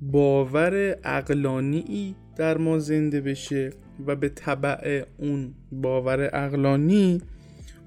باور 0.00 0.96
اقلانی 1.04 2.14
در 2.36 2.58
ما 2.58 2.78
زنده 2.78 3.20
بشه 3.20 3.72
و 4.06 4.16
به 4.16 4.28
طبع 4.28 5.04
اون 5.18 5.54
باور 5.72 6.30
اقلانی 6.32 7.22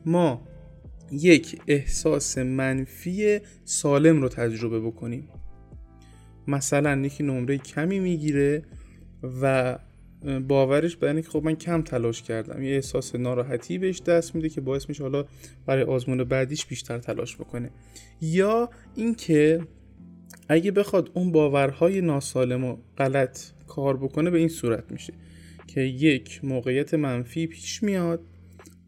ما 0.05 0.41
یک 1.11 1.61
احساس 1.67 2.37
منفی 2.37 3.39
سالم 3.63 4.21
رو 4.21 4.29
تجربه 4.29 4.79
بکنیم. 4.79 5.29
مثلا 6.47 7.05
یکی 7.05 7.23
نمره 7.23 7.57
کمی 7.57 7.99
می‌گیره 7.99 8.63
و 9.41 9.77
باورش 10.47 10.95
به 10.95 11.21
که 11.21 11.29
خب 11.29 11.43
من 11.43 11.55
کم 11.55 11.81
تلاش 11.81 12.21
کردم. 12.21 12.63
یه 12.63 12.75
احساس 12.75 13.15
ناراحتی 13.15 13.77
بهش 13.77 14.01
دست 14.01 14.35
میده 14.35 14.49
که 14.49 14.61
باعث 14.61 14.89
میشه 14.89 15.03
حالا 15.03 15.25
برای 15.65 15.83
آزمون 15.83 16.23
بعدیش 16.23 16.65
بیشتر 16.65 16.97
تلاش 16.97 17.35
بکنه. 17.35 17.69
یا 18.21 18.69
اینکه 18.95 19.61
اگه 20.49 20.71
بخواد 20.71 21.11
اون 21.13 21.31
باورهای 21.31 22.01
ناسالم 22.01 22.63
و 22.63 22.77
غلط 22.97 23.39
کار 23.67 23.97
بکنه 23.97 24.29
به 24.29 24.37
این 24.37 24.47
صورت 24.47 24.91
میشه 24.91 25.13
که 25.67 25.81
یک 25.81 26.45
موقعیت 26.45 26.93
منفی 26.93 27.47
پیش 27.47 27.83
میاد 27.83 28.21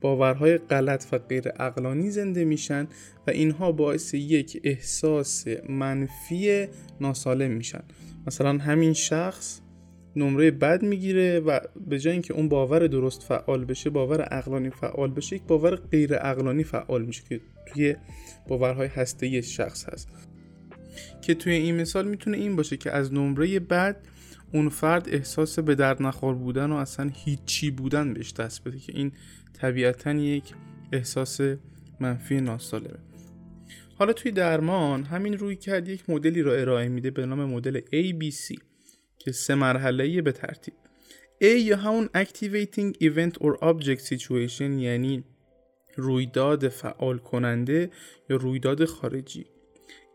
باورهای 0.01 0.57
غلط 0.57 1.05
و 1.11 1.17
غیر 1.17 1.43
اقلانی 1.59 2.11
زنده 2.11 2.45
میشن 2.45 2.87
و 3.27 3.31
اینها 3.31 3.71
باعث 3.71 4.13
یک 4.13 4.61
احساس 4.63 5.45
منفی 5.69 6.67
ناسالم 7.01 7.51
میشن. 7.51 7.83
مثلا 8.27 8.57
همین 8.57 8.93
شخص 8.93 9.61
نمره 10.15 10.51
بد 10.51 10.83
می‌گیره 10.83 11.39
و 11.39 11.59
به 11.87 11.99
جای 11.99 12.13
اینکه 12.13 12.33
اون 12.33 12.49
باور 12.49 12.87
درست 12.87 13.23
فعال 13.23 13.65
بشه 13.65 13.89
باور 13.89 14.27
اقلانی 14.31 14.69
فعال 14.69 15.11
بشه 15.11 15.35
یک 15.35 15.43
باور 15.43 15.75
غیر 15.75 16.15
اقلانی 16.21 16.63
فعال 16.63 17.05
میشه 17.05 17.23
که 17.29 17.41
توی 17.65 17.95
باورهای 18.47 18.87
هسته 18.87 19.41
شخص 19.41 19.89
هست. 19.89 20.09
که 21.21 21.33
توی 21.33 21.53
این 21.53 21.81
مثال 21.81 22.07
می‌تونه 22.07 22.37
این 22.37 22.55
باشه 22.55 22.77
که 22.77 22.91
از 22.91 23.13
نمره 23.13 23.59
بد 23.59 23.95
اون 24.53 24.69
فرد 24.69 25.09
احساس 25.09 25.59
به 25.59 25.75
درد 25.75 26.03
نخور 26.03 26.35
بودن 26.35 26.71
و 26.71 26.75
اصلا 26.75 27.11
هیچی 27.13 27.71
بودن 27.71 28.13
بهش 28.13 28.33
دست 28.33 28.63
بده 28.63 28.79
که 28.79 28.93
این 28.95 29.11
طبیعتا 29.53 30.11
یک 30.11 30.53
احساس 30.91 31.39
منفی 31.99 32.41
ناسالمه. 32.41 32.99
حالا 33.95 34.13
توی 34.13 34.31
درمان 34.31 35.03
همین 35.03 35.37
روی 35.37 35.55
کرد 35.55 35.89
یک 35.89 36.09
مدلی 36.09 36.41
را 36.41 36.55
ارائه 36.55 36.87
میده 36.87 37.11
به 37.11 37.25
نام 37.25 37.45
مدل 37.45 37.79
ABC 37.79 38.59
که 39.17 39.31
سه 39.31 39.55
مرحله 39.55 40.21
به 40.21 40.31
ترتیب. 40.31 40.73
A 41.41 41.45
یا 41.45 41.77
همون 41.77 42.09
Activating 42.15 42.93
Event 43.03 43.33
or 43.33 43.57
Object 43.61 44.01
Situation 44.01 44.61
یعنی 44.61 45.23
رویداد 45.95 46.67
فعال 46.67 47.17
کننده 47.17 47.91
یا 48.29 48.37
رویداد 48.37 48.85
خارجی. 48.85 49.45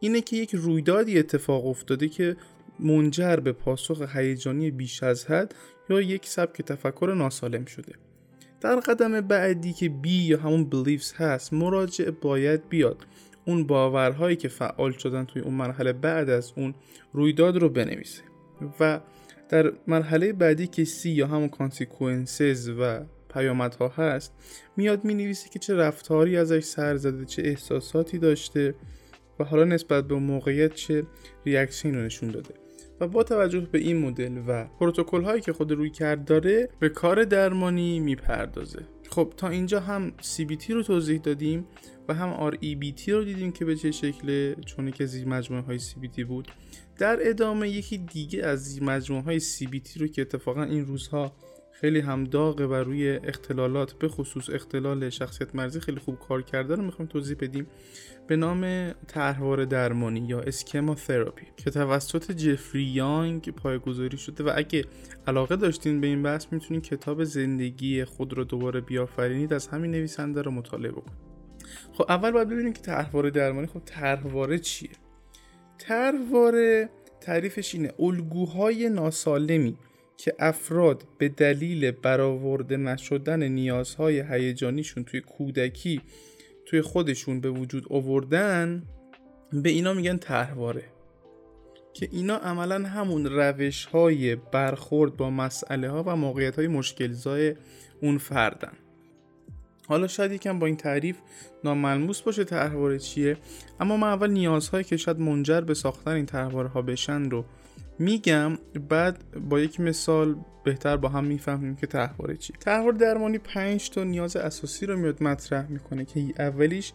اینه 0.01 0.21
که 0.21 0.37
یک 0.37 0.55
رویدادی 0.55 1.19
اتفاق 1.19 1.67
افتاده 1.67 2.09
که 2.09 2.37
منجر 2.83 3.37
به 3.37 3.53
پاسخ 3.53 4.17
هیجانی 4.17 4.71
بیش 4.71 5.03
از 5.03 5.27
حد 5.27 5.55
یا 5.91 6.01
یک 6.01 6.27
سبک 6.27 6.62
تفکر 6.62 7.15
ناسالم 7.17 7.65
شده. 7.65 7.93
در 8.61 8.77
قدم 8.77 9.21
بعدی 9.21 9.73
که 9.73 9.89
B 9.88 10.25
یا 10.25 10.39
همون 10.39 10.71
beliefs 10.73 11.15
هست 11.17 11.53
مراجع 11.53 12.11
باید 12.11 12.69
بیاد. 12.69 13.07
اون 13.45 13.67
باورهایی 13.67 14.37
که 14.37 14.49
فعال 14.49 14.93
شدن 14.93 15.25
توی 15.25 15.43
اون 15.43 15.55
مرحله 15.55 15.93
بعد 15.93 16.31
از 16.31 16.53
اون 16.57 16.75
رویداد 17.12 17.57
رو 17.57 17.69
بنویسه. 17.69 18.23
و 18.81 19.01
در 19.49 19.73
مرحله 19.87 20.33
بعدی 20.33 20.67
که 20.67 20.85
C 20.85 21.11
یا 21.11 21.27
همون 21.27 21.49
consequences 21.49 22.69
و 22.69 23.01
پیامدها 23.35 23.89
هست 23.89 24.33
میاد 24.77 25.05
می 25.05 25.15
نویسه 25.15 25.49
که 25.49 25.59
چه 25.59 25.75
رفتاری 25.75 26.37
ازش 26.37 26.65
سر 26.65 26.97
زده 26.97 27.25
چه 27.25 27.43
احساساتی 27.45 28.19
داشته 28.19 28.75
و 29.41 29.45
حالا 29.45 29.65
نسبت 29.65 30.05
به 30.05 30.15
موقعیت 30.15 30.75
چه 30.75 31.07
ریاکشنی 31.47 31.93
رو 31.93 32.03
نشون 32.03 32.31
داده. 32.31 32.62
و 33.02 33.09
با 33.09 33.23
توجه 33.23 33.61
به 33.61 33.78
این 33.78 33.99
مدل 33.99 34.42
و 34.49 34.64
پروتکل 34.80 35.23
هایی 35.23 35.40
که 35.40 35.52
خود 35.52 35.73
روی 35.73 35.90
کرد 35.90 36.25
داره 36.25 36.68
به 36.78 36.88
کار 36.88 37.25
درمانی 37.25 38.00
می‌پردازه. 38.00 38.82
خب 39.11 39.32
تا 39.37 39.49
اینجا 39.49 39.80
هم 39.80 40.12
CBT 40.23 40.71
رو 40.71 40.82
توضیح 40.82 41.21
دادیم 41.21 41.66
و 42.09 42.14
هم 42.14 42.50
REBT 42.50 43.09
رو 43.09 43.25
دیدیم 43.25 43.52
که 43.52 43.64
به 43.64 43.76
چه 43.76 43.90
شکله 43.90 44.56
چون 44.66 44.90
که 44.90 45.06
زیر 45.06 45.28
مجموعه 45.28 45.62
های 45.62 45.78
CBT 45.78 46.21
بود. 46.21 46.49
در 46.99 47.18
ادامه 47.21 47.68
یکی 47.68 47.99
دیگه 47.99 48.44
از 48.44 48.64
زیر 48.64 48.82
مجموعه 48.82 49.23
های 49.25 49.40
CBT 49.40 50.00
رو 50.00 50.06
که 50.06 50.23
اتفاقا 50.23 50.62
این 50.62 50.87
روزها 50.87 51.32
خیلی 51.83 52.01
هم 52.01 52.25
داغه 52.25 52.67
و 52.67 52.75
روی 52.75 53.11
اختلالات 53.25 53.93
به 53.93 54.09
خصوص 54.09 54.51
اختلال 54.51 55.11
شخصیت 55.11 55.55
مرزی 55.55 55.81
خیلی 55.81 55.99
خوب 56.01 56.19
کار 56.19 56.43
کرده 56.43 56.75
رو 56.75 56.83
می‌خوایم 56.83 57.09
توضیح 57.09 57.37
بدیم. 57.41 57.67
به 58.27 58.37
نام 58.37 58.93
طرحوار 59.07 59.65
درمانی 59.65 60.21
یا 60.21 60.41
اسکما 60.41 60.95
تراپی 60.95 61.47
که 61.57 61.71
توسط 61.71 62.33
جفری 62.33 62.83
یانگ 62.83 63.51
پایگذاری 63.51 64.19
شده 64.19 64.45
و 64.45 64.53
اگه 64.55 64.85
علاقه 65.27 65.57
داشتین 65.57 66.01
به 66.01 66.07
این 66.07 66.23
بحث 66.23 66.47
می‌تونین 66.51 66.81
کتاب 66.81 67.25
زندگی 67.25 68.05
خود 68.05 68.33
رو 68.33 68.45
دوباره 68.45 68.81
بیافرینید 68.81 69.53
از 69.53 69.67
همین 69.67 69.91
نویسنده 69.91 70.43
رو 70.43 70.51
مطالعه 70.51 70.93
بکنید. 70.93 71.33
خب 71.93 72.05
اول 72.09 72.31
باید 72.31 72.49
ببینیم 72.49 72.73
که 72.73 72.81
طرحواره 72.81 73.31
درمانی 73.31 73.67
خب 73.67 73.83
طرحواره 73.85 74.59
چیه؟ 74.59 74.91
طرحواره 75.79 76.89
تعریفش 77.21 77.75
اینه 77.75 77.93
الگوهای 77.99 78.89
ناسالمی 78.89 79.77
که 80.16 80.35
افراد 80.38 81.04
به 81.19 81.28
دلیل 81.28 81.90
برآورده 81.90 82.76
نشدن 82.76 83.42
نیازهای 83.42 84.21
هیجانیشون 84.21 85.04
توی 85.04 85.21
کودکی 85.21 86.00
توی 86.66 86.83
خودشون 86.83 87.40
به 87.40 87.50
وجود 87.50 87.87
آوردن 87.90 88.83
به 89.52 89.71
اینا 89.71 89.95
میگن 89.95 90.16
طرحواره. 90.16 90.85
که 91.95 92.09
اینا 92.12 92.37
عملا 92.37 92.88
همون 92.88 93.26
روش 93.26 93.85
های 93.85 94.37
برخورد 94.37 95.16
با 95.16 95.31
مسئله 95.31 95.90
ها 95.90 96.02
و 96.07 96.16
موقعیت 96.16 96.57
های 96.57 96.69
مشکلزای 96.69 97.54
اون 98.00 98.19
فردن. 98.19 98.73
حالا 99.88 100.07
شاید 100.07 100.33
یکم 100.33 100.59
با 100.59 100.66
این 100.66 100.76
تعریف 100.76 101.16
ناملموس 101.64 102.21
باشه 102.21 102.45
طرحواره 102.45 102.99
چیه 102.99 103.37
اما 103.81 103.97
من 103.97 104.09
اول 104.09 104.31
نیازهایی 104.31 104.85
که 104.85 104.97
شاید 104.97 105.21
منجر 105.21 105.61
به 105.61 105.75
ساختن 105.75 106.11
این 106.11 106.26
طرحواره 106.26 106.69
ها 106.69 106.83
بشن 106.83 107.31
رو 107.31 107.45
میگم 107.99 108.59
بعد 108.89 109.25
با 109.49 109.61
یک 109.61 109.81
مثال 109.81 110.37
بهتر 110.65 110.97
با 110.97 111.09
هم 111.09 111.25
می‌فهمیم 111.25 111.77
که 111.77 111.87
تحواره 111.87 112.37
چی 112.37 112.53
تحوار 112.61 112.93
درمانی 112.93 113.39
پنج 113.39 113.91
تا 113.91 114.05
نیاز 114.05 114.37
اساسی 114.37 114.87
رو 114.87 114.97
میاد 114.97 115.23
مطرح 115.23 115.71
می‌کنه 115.71 116.05
که 116.05 116.21
اولیش 116.39 116.93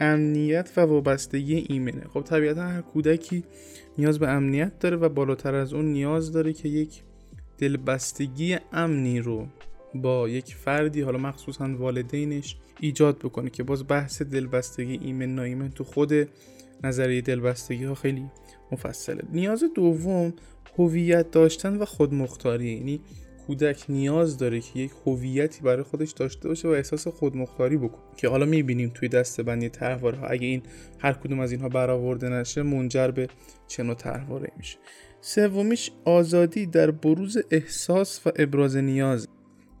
امنیت 0.00 0.70
و 0.76 0.80
وابستگی 0.80 1.66
ایمنه. 1.68 2.04
خب 2.14 2.20
طبیعتا 2.20 2.62
هر 2.62 2.80
کودکی 2.80 3.44
نیاز 3.98 4.18
به 4.18 4.28
امنیت 4.28 4.78
داره 4.78 4.96
و 4.96 5.08
بالاتر 5.08 5.54
از 5.54 5.72
اون 5.72 5.84
نیاز 5.84 6.32
داره 6.32 6.52
که 6.52 6.68
یک 6.68 7.02
دلبستگی 7.58 8.58
امنی 8.72 9.20
رو 9.20 9.46
با 9.94 10.28
یک 10.28 10.54
فردی 10.54 11.00
حالا 11.00 11.18
مخصوصا 11.18 11.76
والدینش 11.76 12.56
ایجاد 12.80 13.18
بکنه 13.18 13.50
که 13.50 13.62
باز 13.62 13.88
بحث 13.88 14.22
دلبستگی 14.22 14.98
ایمن 15.02 15.34
نایمن 15.34 15.70
تو 15.70 15.84
خود 15.84 16.12
نظریه 16.84 17.20
دلبستگی 17.20 17.84
ها 17.84 17.94
خیلی 17.94 18.30
مفصله. 18.72 19.22
نیاز 19.32 19.64
دوم 19.74 20.32
هویت 20.78 21.30
داشتن 21.30 21.76
و 21.76 21.84
خودمختاری. 21.84 22.72
یعنی 22.72 23.00
کودک 23.46 23.84
نیاز 23.88 24.38
داره 24.38 24.60
که 24.60 24.80
یک 24.80 24.90
هویتی 25.06 25.60
برای 25.62 25.82
خودش 25.82 26.10
داشته 26.10 26.48
باشه 26.48 26.68
و 26.68 26.70
احساس 26.70 27.08
خودمختاری 27.08 27.76
بکنه. 27.76 28.02
که 28.16 28.28
حالا 28.28 28.46
می‌بینیم 28.46 28.90
توی 28.94 29.08
دستبندی 29.08 29.68
طرحواره 29.68 30.30
اگه 30.30 30.46
این 30.46 30.62
هر 30.98 31.12
کدوم 31.12 31.40
از 31.40 31.52
اینها 31.52 31.68
برآورده 31.68 32.28
نشه 32.28 32.62
منجر 32.62 33.10
به 33.10 33.28
چه 33.68 33.82
نوع 33.82 33.94
طرحواره 33.94 34.52
میشه. 34.56 34.78
سومیش 35.20 35.90
آزادی 36.04 36.66
در 36.66 36.90
بروز 36.90 37.38
احساس 37.50 38.26
و 38.26 38.30
ابراز 38.36 38.76
نیاز. 38.76 39.28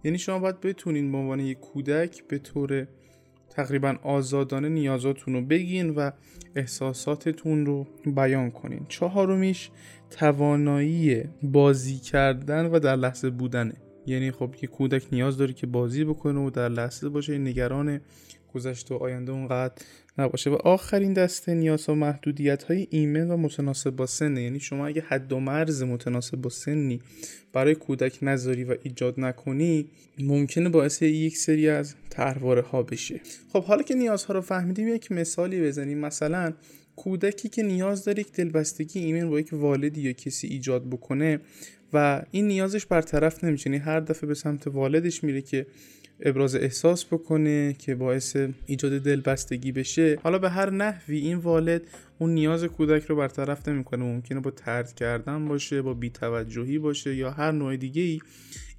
یعنی 0.04 0.18
شما 0.18 0.38
باید 0.38 0.60
بتونین 0.60 1.12
به 1.12 1.18
عنوان 1.18 1.40
یک 1.40 1.60
کودک 1.60 2.24
به 2.28 2.38
طور 2.38 2.86
تقریبا 3.50 3.96
آزادانه 4.02 4.68
نیازاتون 4.68 5.34
رو 5.34 5.42
بگین 5.42 5.90
و 5.90 6.10
احساساتتون 6.56 7.66
رو 7.66 7.86
بیان 8.06 8.50
کنین. 8.50 8.86
چهارمیش 8.88 9.70
توانایی 10.10 11.24
بازی 11.42 11.98
کردن 11.98 12.66
و 12.66 12.78
در 12.78 12.96
لحظه 12.96 13.30
بودنه. 13.30 13.74
یعنی 14.06 14.30
خب 14.30 14.54
یه 14.62 14.68
کودک 14.68 15.06
نیاز 15.12 15.36
داره 15.36 15.52
که 15.52 15.66
بازی 15.66 16.04
بکنه 16.04 16.40
و 16.40 16.50
در 16.50 16.68
لحظه 16.68 17.08
باشه. 17.08 17.38
نگران 17.38 18.00
گذشته 18.54 18.94
و 18.94 18.98
آینده 18.98 19.32
اونقدر 19.32 19.74
نباشه. 20.18 20.50
و 20.50 20.54
آخرین 20.54 21.12
دسته 21.12 21.54
نیاز 21.54 21.88
و 21.88 21.94
محدودیت 21.94 22.62
های 22.62 22.86
ایمن 22.90 23.30
و 23.30 23.36
متناسب 23.36 23.90
با 23.90 24.06
سن 24.06 24.36
یعنی 24.36 24.60
شما 24.60 24.86
اگه 24.86 25.02
حد 25.08 25.32
و 25.32 25.40
مرز 25.40 25.82
متناسب 25.82 26.36
با 26.36 26.50
سنی 26.50 27.00
برای 27.52 27.74
کودک 27.74 28.18
نذاری 28.22 28.64
و 28.64 28.76
ایجاد 28.82 29.20
نکنی 29.20 29.86
ممکنه 30.18 30.68
باعث 30.68 31.02
یک 31.02 31.36
سری 31.36 31.68
از 31.68 31.94
طرحواره 32.10 32.62
ها 32.62 32.82
بشه. 32.82 33.20
خب 33.52 33.64
حالا 33.64 33.82
که 33.82 33.94
نیازها 33.94 34.34
رو 34.34 34.40
فهمیدیم 34.40 34.88
یک 34.88 35.12
مثالی 35.12 35.60
بزنیم. 35.62 35.98
مثلا 35.98 36.52
کودکی 36.96 37.48
که 37.48 37.62
نیاز 37.62 38.04
داره 38.04 38.20
یک 38.20 38.32
دلبستگی 38.32 39.00
ایمن 39.00 39.30
با 39.30 39.40
یک 39.40 39.48
والدی 39.52 40.00
یا 40.00 40.12
کسی 40.12 40.46
ایجاد 40.46 40.86
بکنه 40.86 41.40
و 41.92 42.22
این 42.30 42.48
نیازش 42.48 42.86
برطرف 42.86 43.44
نمیشه. 43.44 43.70
یعنی 43.70 43.82
هر 43.82 44.00
دفعه 44.00 44.28
به 44.28 44.34
سمت 44.34 44.66
والدش 44.66 45.24
میره 45.24 45.42
که 45.42 45.66
ابراز 46.22 46.54
احساس 46.54 47.04
بکنه 47.04 47.72
که 47.72 47.94
باعث 47.94 48.36
ایجاد 48.66 48.98
دلبستگی 48.98 49.72
بشه. 49.72 50.18
حالا 50.22 50.38
به 50.38 50.50
هر 50.50 50.70
نحوی 50.70 51.18
این 51.18 51.36
والد 51.38 51.82
اون 52.18 52.34
نیاز 52.34 52.64
کودک 52.64 53.04
رو 53.04 53.16
برطرف 53.16 53.68
نمی‌کنه. 53.68 54.04
ممکنه 54.04 54.40
با 54.40 54.50
ترد 54.50 54.94
کردن 54.94 55.48
باشه 55.48 55.82
با 55.82 55.94
بیتوجهی 55.94 56.78
باشه 56.78 57.14
یا 57.14 57.30
هر 57.30 57.52
نوع 57.52 57.76
دیگه 57.76 58.02
ای 58.02 58.20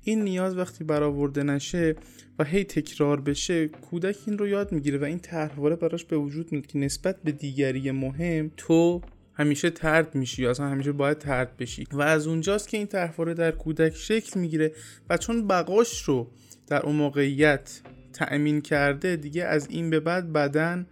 این 0.03 0.23
نیاز 0.23 0.57
وقتی 0.57 0.83
برآورده 0.83 1.43
نشه 1.43 1.95
و 2.39 2.43
هی 2.43 2.63
تکرار 2.63 3.21
بشه 3.21 3.67
کودک 3.67 4.17
این 4.27 4.37
رو 4.37 4.47
یاد 4.47 4.71
می‌گیره 4.71 4.97
و 4.97 5.03
این 5.03 5.19
طرحواره 5.19 5.75
براش 5.75 6.05
به 6.05 6.17
وجود 6.17 6.51
میاد 6.51 6.65
که 6.65 6.79
نسبت 6.79 7.23
به 7.23 7.31
دیگری 7.31 7.91
مهم 7.91 8.51
تو 8.57 9.01
همیشه 9.33 9.69
ترد 9.69 10.15
میشی 10.15 10.45
اصلا 10.45 10.67
همیشه 10.67 10.91
باید 10.91 11.17
ترد 11.17 11.57
بشی. 11.57 11.87
و 11.91 12.01
از 12.01 12.27
اونجاست 12.27 12.67
که 12.67 12.77
این 12.77 12.87
طرحواره 12.87 13.33
در 13.33 13.51
کودک 13.51 13.95
شکل 13.95 14.39
می‌گیره 14.39 14.71
و 15.09 15.17
چون 15.17 15.47
بقاش 15.47 16.01
رو 16.01 16.27
در 16.67 16.85
اون 16.85 16.95
موقعیت 16.95 17.81
تأمین 18.13 18.61
کرده 18.61 19.15
دیگه 19.15 19.43
از 19.43 19.67
این 19.69 19.89
به 19.89 19.99
بعد 19.99 20.33
بدن 20.33 20.85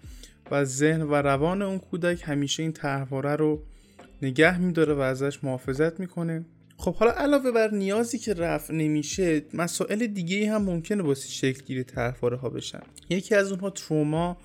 و 0.51 0.65
ذهن 0.65 1.01
و 1.01 1.15
روان 1.15 1.61
اون 1.61 1.79
کودک 1.79 2.21
همیشه 2.25 2.63
این 2.63 2.71
طرحواره 2.71 3.35
رو 3.35 3.63
نگه 4.21 4.57
میداره 4.57 4.93
و 4.93 4.99
ازش 4.99 5.43
محافظت 5.43 5.99
می‌کنه. 5.99 6.45
خب 6.77 6.95
حالا 6.95 7.11
علاوه 7.11 7.51
بر 7.51 7.71
نیازی 7.71 8.17
که 8.17 8.33
رفع 8.33 8.73
نمیشه 8.73 9.41
مسائل 9.53 10.07
دیگه 10.07 10.51
هم 10.51 10.63
ممکنه 10.63 11.03
واسه 11.03 11.29
شکل 11.29 11.65
گیری 11.65 11.83
طرحواره 11.83 12.38
ها 12.38 12.49
بشن. 12.49 12.81
یکی 13.09 13.35
از 13.35 13.51
اونها 13.51 13.69
تروما 13.69 14.38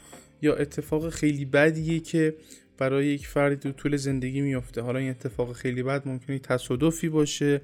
یا 0.42 0.54
اتفاق 0.54 1.10
خیلی 1.10 1.44
بدیه 1.44 2.00
که 2.00 2.34
برای 2.78 3.06
یک 3.06 3.26
فردی 3.26 3.56
تو 3.56 3.72
طول 3.72 3.96
زندگی 3.96 4.40
میفته 4.40 4.80
حالا 4.80 4.98
این 4.98 5.10
اتفاق 5.10 5.52
خیلی 5.52 5.82
بد 5.82 6.08
ممکنه 6.08 6.38
تصادفی 6.38 7.08
باشه 7.08 7.60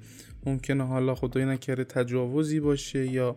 ممکنه 0.47 0.87
حالا 0.87 1.15
خدای 1.15 1.45
نکرده 1.45 1.85
تجاوزی 1.85 2.61
باشه 2.61 3.07
یا 3.07 3.37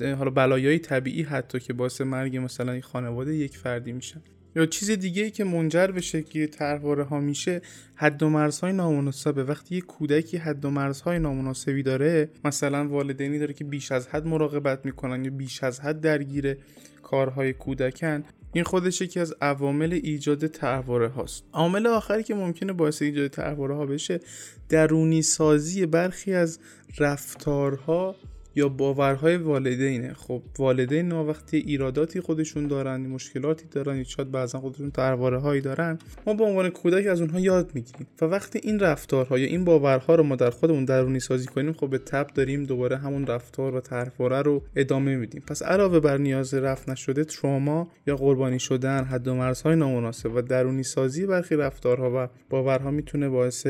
حالا 0.00 0.30
بلایای 0.30 0.78
طبیعی 0.78 1.22
حتی 1.22 1.60
که 1.60 1.72
باعث 1.72 2.00
مرگ 2.00 2.36
مثلا 2.36 2.80
خانواده 2.80 3.34
یک 3.34 3.56
فردی 3.56 3.92
میشن. 3.92 4.22
یا 4.56 4.66
چیز 4.66 4.90
دیگه 4.90 5.22
ای 5.22 5.30
که 5.30 5.44
منجر 5.44 5.86
به 5.86 6.00
شکلی 6.00 6.46
طرحواره 6.46 7.04
ها 7.04 7.20
میشه 7.20 7.60
حد 7.94 8.22
و 8.22 8.28
مرزهای 8.28 8.72
نامناسبه. 8.72 9.44
وقتی 9.44 9.74
یه 9.74 9.80
کودکی 9.80 10.36
حد 10.36 10.64
و 10.64 10.70
مرزهای 10.70 11.18
نامناسبی 11.18 11.82
داره 11.82 12.28
مثلا 12.44 12.88
والدینی 12.88 13.38
داره 13.38 13.54
که 13.54 13.64
بیش 13.64 13.92
از 13.92 14.08
حد 14.08 14.26
مراقبت 14.26 14.86
می‌کنن 14.86 15.24
یا 15.24 15.30
بیش 15.30 15.64
از 15.64 15.80
حد 15.80 16.00
درگیر 16.00 16.56
کارهای 17.02 17.52
کودکن 17.52 18.24
این 18.54 18.64
خودش 18.64 19.00
یکی 19.00 19.20
از 19.20 19.34
عوامل 19.40 19.92
ایجاد 19.92 20.46
طرحواره 20.46 21.08
هاست. 21.08 21.44
عامل 21.52 21.86
آخری 21.86 22.22
که 22.22 22.34
ممکنه 22.34 22.72
باعث 22.72 23.02
ایجاد 23.02 23.28
طرحواره 23.28 23.74
ها 23.74 23.86
بشه 23.86 24.20
درونی 24.68 25.22
سازی 25.22 25.86
برخی 25.86 26.34
از 26.34 26.58
رفتارها 26.98 28.16
یا 28.56 28.68
باورهای 28.68 29.36
والدینه. 29.36 30.12
خب 30.14 30.42
والدین 30.58 31.12
ما 31.12 31.24
وقتی 31.24 31.56
ایراداتی 31.56 32.20
خودشون 32.20 32.66
دارن 32.66 33.00
مشکلاتی 33.00 33.64
دارن 33.70 33.96
یا 33.96 34.04
شاید 34.04 34.30
بعضا 34.30 34.60
خودشون 34.60 34.90
ترواره 34.90 35.38
هایی 35.38 35.60
دارن 35.60 35.98
ما 36.26 36.34
به 36.34 36.44
عنوان 36.44 36.68
کودک 36.68 37.06
از 37.06 37.20
اونها 37.20 37.40
یاد 37.40 37.70
می‌گیریم. 37.74 38.06
و 38.20 38.24
وقتی 38.24 38.60
این 38.62 38.80
رفتارها 38.80 39.38
یا 39.38 39.46
این 39.46 39.64
باورها 39.64 40.14
رو 40.14 40.22
ما 40.22 40.36
در 40.36 40.50
خودمون 40.50 40.84
درونی 40.84 41.20
سازی 41.20 41.46
کنیم 41.46 41.72
خب 41.72 41.90
به 41.90 41.98
تب 41.98 42.26
داریم 42.34 42.64
دوباره 42.64 42.96
همون 42.96 43.26
رفتار 43.26 43.74
و 43.74 43.80
ترواره 43.80 44.42
رو 44.42 44.62
ادامه 44.76 45.16
میدیم. 45.16 45.42
پس 45.46 45.62
علاوه 45.62 46.00
بر 46.00 46.16
نیاز 46.16 46.54
رفت 46.54 46.88
نشده 46.88 47.24
تروما 47.24 47.88
یا 48.06 48.16
قربانی 48.16 48.58
شدن 48.58 49.04
حد 49.04 49.28
و 49.28 49.34
مرزهای 49.34 49.76
نامناسب 49.76 50.34
و 50.34 50.42
درونی 50.42 50.82
سازی 50.82 51.26
برخی 51.26 51.56
رفتارها 51.56 52.24
و 52.24 52.28
باورها 52.50 52.90
می‌تونه 52.90 53.28
باعث 53.28 53.66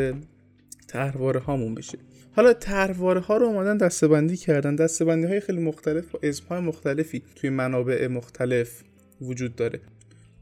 طرحواره 0.94 1.40
هامون 1.40 1.74
بشه. 1.74 1.98
حالا 2.36 2.52
طرحواره 2.52 3.20
ها 3.20 3.36
رو 3.36 3.46
اومدن 3.46 3.76
دستبندی 3.76 4.36
کردن. 4.36 4.76
دستبندی 4.76 5.26
های 5.26 5.40
خیلی 5.40 5.60
مختلف 5.60 6.14
و 6.14 6.18
اسم 6.22 6.46
های 6.46 6.60
مختلفی 6.60 7.22
توی 7.36 7.50
منابع 7.50 8.06
مختلف 8.06 8.82
وجود 9.20 9.56
داره. 9.56 9.80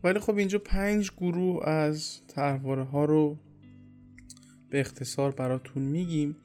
ولی 0.05 0.19
خب 0.19 0.37
اینجا 0.37 0.59
پنج 0.59 1.11
گروه 1.17 1.69
از 1.69 2.21
طرحواره 2.29 2.83
ها 2.83 3.05
رو 3.05 3.37
به 4.71 4.81
اختصار 4.81 5.31
براتون 5.31 5.83
میگیم. 5.83 6.37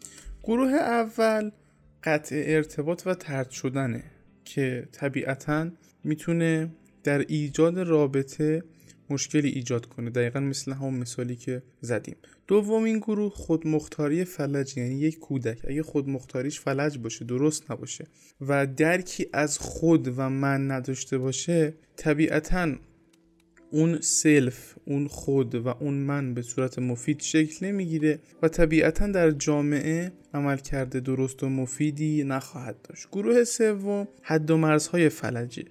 گروه 0.43 0.71
اول 0.71 1.51
قطع 2.03 2.43
ارتباط 2.47 3.03
و 3.05 3.13
ترد 3.13 3.49
شدنه 3.49 4.03
که 4.45 4.87
طبیعتا 4.91 5.69
می‌تونه 6.03 6.69
در 7.03 7.19
ایجاد 7.19 7.79
رابطه 7.79 8.63
مشکلی 9.09 9.49
ایجاد 9.49 9.85
کنه. 9.85 10.09
دقیقا 10.09 10.39
مثل 10.39 10.71
همون 10.71 10.93
مثالی 10.93 11.35
که 11.35 11.63
زدیم. 11.81 12.15
دومین 12.47 12.97
گروه 12.97 13.31
خودمختاری 13.31 14.25
فلج 14.25 14.77
یعنی 14.77 14.95
یک 14.95 15.19
کودک. 15.19 15.61
اگه 15.67 15.83
خودمختاریش 15.83 16.59
فلج 16.59 16.97
باشه 16.97 17.25
درست 17.25 17.71
نباشه 17.71 18.07
و 18.41 18.67
درکی 18.67 19.27
از 19.33 19.57
خود 19.57 20.13
و 20.17 20.29
من 20.29 20.71
نداشته 20.71 21.17
باشه 21.17 21.73
طبیعتا 21.95 22.75
اون 23.71 24.01
سلف 24.01 24.75
اون 24.85 25.07
خود 25.07 25.55
و 25.55 25.67
اون 25.67 25.93
من 25.93 26.33
به 26.33 26.41
صورت 26.41 26.79
مفید 26.79 27.21
شکل 27.21 27.65
نمی‌گیره 27.65 28.19
و 28.41 28.47
طبیعتا 28.47 29.07
در 29.07 29.31
جامعه 29.31 30.11
عمل 30.33 30.57
کرده 30.57 30.99
درست 30.99 31.43
و 31.43 31.49
مفیدی 31.49 32.23
نخواهد 32.23 32.81
داشت. 32.81 33.07
گروه 33.11 33.43
سوم 33.43 34.07
حد 34.21 34.51
و 34.51 34.57
مرزهای 34.57 35.09
فلجه. 35.09 35.63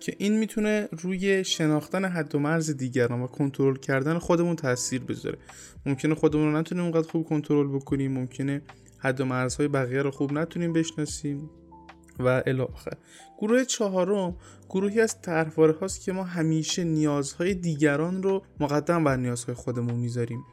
که 0.00 0.14
این 0.18 0.38
می‌تونه 0.38 0.88
روی 0.92 1.44
شناختن 1.44 2.04
حد 2.04 2.34
و 2.34 2.38
مرز 2.38 2.70
دیگران 2.70 3.22
و 3.22 3.26
کنترل 3.26 3.76
کردن 3.76 4.18
خودمون 4.18 4.56
تاثیر 4.56 5.04
بذاره. 5.04 5.38
ممکنه 5.86 6.14
خودمون 6.14 6.52
رو 6.52 6.58
نتونیم 6.58 6.84
اونقدر 6.84 7.08
خوب 7.08 7.28
کنترل 7.28 7.68
بکنیم 7.68 8.12
ممکنه 8.12 8.62
حد 8.98 9.20
و 9.20 9.24
مرزهای 9.24 9.68
بقیه 9.68 10.02
رو 10.02 10.10
خوب 10.10 10.32
نتونیم 10.32 10.72
بشناسیم 10.72 11.50
و 12.18 12.42
الی 12.46 12.60
آخر. 12.60 12.92
گروه 13.38 13.64
چهارم 13.64 14.36
گروهی 14.68 15.00
از 15.00 15.20
طرحواره 15.22 15.72
هاست 15.72 16.04
که 16.04 16.12
ما 16.12 16.24
همیشه 16.24 16.84
نیازهای 16.84 17.54
دیگران 17.54 18.22
رو 18.22 18.42
مقدم 18.60 19.04
بر 19.04 19.16
نیازهای 19.16 19.54
خودمون 19.54 19.94
می‌ذاریم 19.94 20.44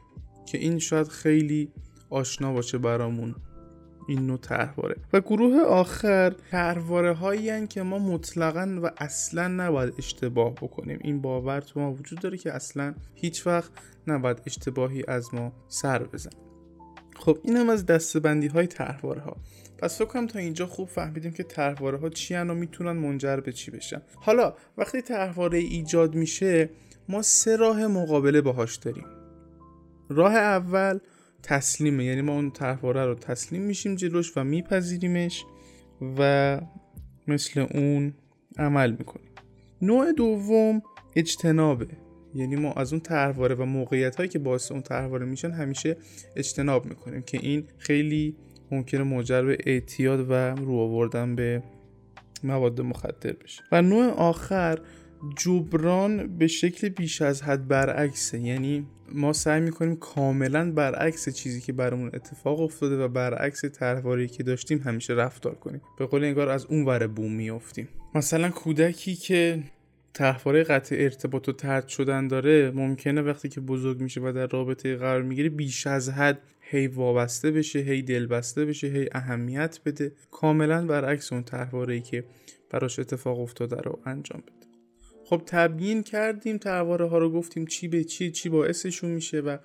که 0.46 0.58
این 0.58 0.78
شاید 0.78 1.08
خیلی 1.08 1.72
آشنا 2.10 2.52
باشه 2.52 2.78
برامون. 2.78 3.34
این 4.08 4.26
نوع 4.26 4.38
طرحواره. 4.38 4.96
و 5.12 5.20
گروه 5.20 5.62
آخر 5.62 6.34
طرحواره 6.50 7.12
هایی 7.12 7.66
که 7.66 7.82
ما 7.82 7.98
مطلقا 7.98 8.78
و 8.82 8.90
اصلا 8.98 9.48
نباید 9.48 9.94
اشتباه 9.98 10.54
بکنیم. 10.54 10.98
این 11.00 11.20
باور 11.20 11.60
تو 11.60 11.80
ما 11.80 11.92
وجود 11.92 12.20
داره 12.20 12.38
که 12.38 12.52
اصلا 12.52 12.94
هیچ 13.14 13.46
وقت 13.46 13.70
نباید 14.06 14.42
اشتباهی 14.46 15.04
از 15.08 15.34
ما 15.34 15.52
سر 15.68 16.02
بزن 16.02 16.30
خب 17.18 17.38
این 17.42 17.56
هم 17.56 17.70
از 17.70 17.86
دستبندی 17.86 18.46
های 18.46 18.66
طرحواره 18.66 19.20
ها 19.20 19.36
پس 19.78 20.02
فکر 20.02 20.26
تا 20.26 20.38
اینجا 20.38 20.66
خوب 20.66 20.88
فهمیدیم 20.88 21.32
که 21.32 21.42
طرحواره 21.42 21.98
ها 21.98 22.08
چی 22.08 22.34
و 22.34 22.54
می‌تونن 22.54 22.92
منجر 22.92 23.36
به 23.36 23.52
چی 23.52 23.70
بشن. 23.70 24.02
حالا 24.14 24.54
وقتی 24.78 25.02
طرحواره 25.02 25.58
ایجاد 25.58 26.14
میشه 26.14 26.70
ما 27.08 27.22
سه 27.22 27.56
راه 27.56 27.86
مقابله 27.86 28.40
باهاش 28.40 28.76
داریم. 28.76 29.06
راه 30.08 30.34
اول 30.34 30.98
تسلیمه. 31.42 32.04
یعنی 32.04 32.20
ما 32.20 32.32
اون 32.32 32.50
طرحواره 32.50 33.04
رو 33.04 33.14
تسلیم 33.14 33.62
میشیم 33.62 33.94
جلوش 33.94 34.36
و 34.36 34.44
میپذیریمش 34.44 35.44
و 36.18 36.60
مثل 37.28 37.66
اون 37.74 38.14
عمل 38.58 38.90
می‌کنیم. 38.90 39.30
نوع 39.82 40.12
دوم 40.12 40.82
اجتنابه. 41.16 41.88
یعنی 42.34 42.56
ما 42.56 42.72
از 42.72 42.92
اون 42.92 43.00
طرحواره 43.00 43.54
و 43.54 43.64
موقعیت 43.64 44.16
هایی 44.16 44.28
که 44.28 44.38
باعث 44.38 44.72
اون 44.72 44.82
طرحواره 44.82 45.26
میشن 45.26 45.50
همیشه 45.50 45.96
اجتناب 46.36 46.86
می‌کنیم 46.86 47.22
که 47.22 47.38
این 47.42 47.64
خیلی 47.78 48.36
ممکنه 48.70 49.02
موجر 49.02 49.42
به 49.42 49.58
اعتیاد 49.66 50.30
و 50.30 50.32
رو 50.32 50.72
آوردن 50.72 51.34
به 51.34 51.62
مواد 52.44 52.80
مخدر 52.80 53.32
بشه. 53.32 53.62
و 53.72 53.82
نوع 53.82 54.06
آخر 54.06 54.78
جبران 55.36 56.38
به 56.38 56.46
شکل 56.46 56.88
بیش 56.88 57.22
از 57.22 57.42
حد 57.42 57.68
برعکسه. 57.68 58.40
یعنی 58.40 58.86
ما 59.12 59.32
سعی 59.32 59.60
می‌کنیم 59.60 59.96
کاملا 59.96 60.72
برعکس 60.72 61.28
چیزی 61.28 61.60
که 61.60 61.72
برامون 61.72 62.10
اتفاق 62.14 62.60
افتاده 62.60 63.04
و 63.04 63.08
برعکس 63.08 63.64
طرحواری 63.64 64.28
که 64.28 64.42
داشتیم 64.42 64.78
همیشه 64.78 65.14
رفتار 65.14 65.54
کنیم. 65.54 65.80
به 65.98 66.06
قول 66.06 66.24
انگار 66.24 66.48
از 66.48 66.64
اون 66.64 66.84
ور 66.84 67.06
بوم 67.06 67.32
میافتیم. 67.32 67.88
مثلا 68.14 68.48
کودکی 68.48 69.14
که 69.14 69.62
طرحواره 70.12 70.62
قطع 70.62 70.96
ارتباط 70.98 71.48
و 71.48 71.52
ترد 71.52 71.88
شدن 71.88 72.28
داره 72.28 72.70
ممکنه 72.70 73.22
وقتی 73.22 73.48
که 73.48 73.60
بزرگ 73.60 74.00
میشه 74.00 74.20
و 74.20 74.32
در 74.32 74.46
رابطه 74.46 74.96
قرار 74.96 75.22
می‌گیره 75.22 75.48
بیش 75.48 75.86
از 75.86 76.08
حد 76.08 76.38
هی 76.60 76.86
وابسته 76.86 77.50
بشه 77.50 77.78
هی 77.78 78.02
دلبسته 78.02 78.64
بشه 78.64 78.86
هی 78.86 79.08
اهمیت 79.12 79.80
بده. 79.84 80.12
کاملا 80.30 80.86
برعکس 80.86 81.32
اون 81.32 81.42
طرحواره 81.42 82.00
که 82.00 82.24
براش 82.70 82.98
اتفاق 82.98 83.40
افتاده 83.40 83.76
رو 83.76 83.98
انجام 84.06 84.40
بده. 84.40 84.57
خب 85.28 85.42
تبیین 85.46 86.02
کردیم 86.02 86.58
تحواره 86.58 87.08
ها 87.08 87.18
رو 87.18 87.30
گفتیم 87.30 87.66
چی 87.66 87.88
به 87.88 88.04
چی 88.04 88.30
چی 88.30 88.48
باعثشون 88.48 89.10
میشه 89.10 89.40
و 89.40 89.56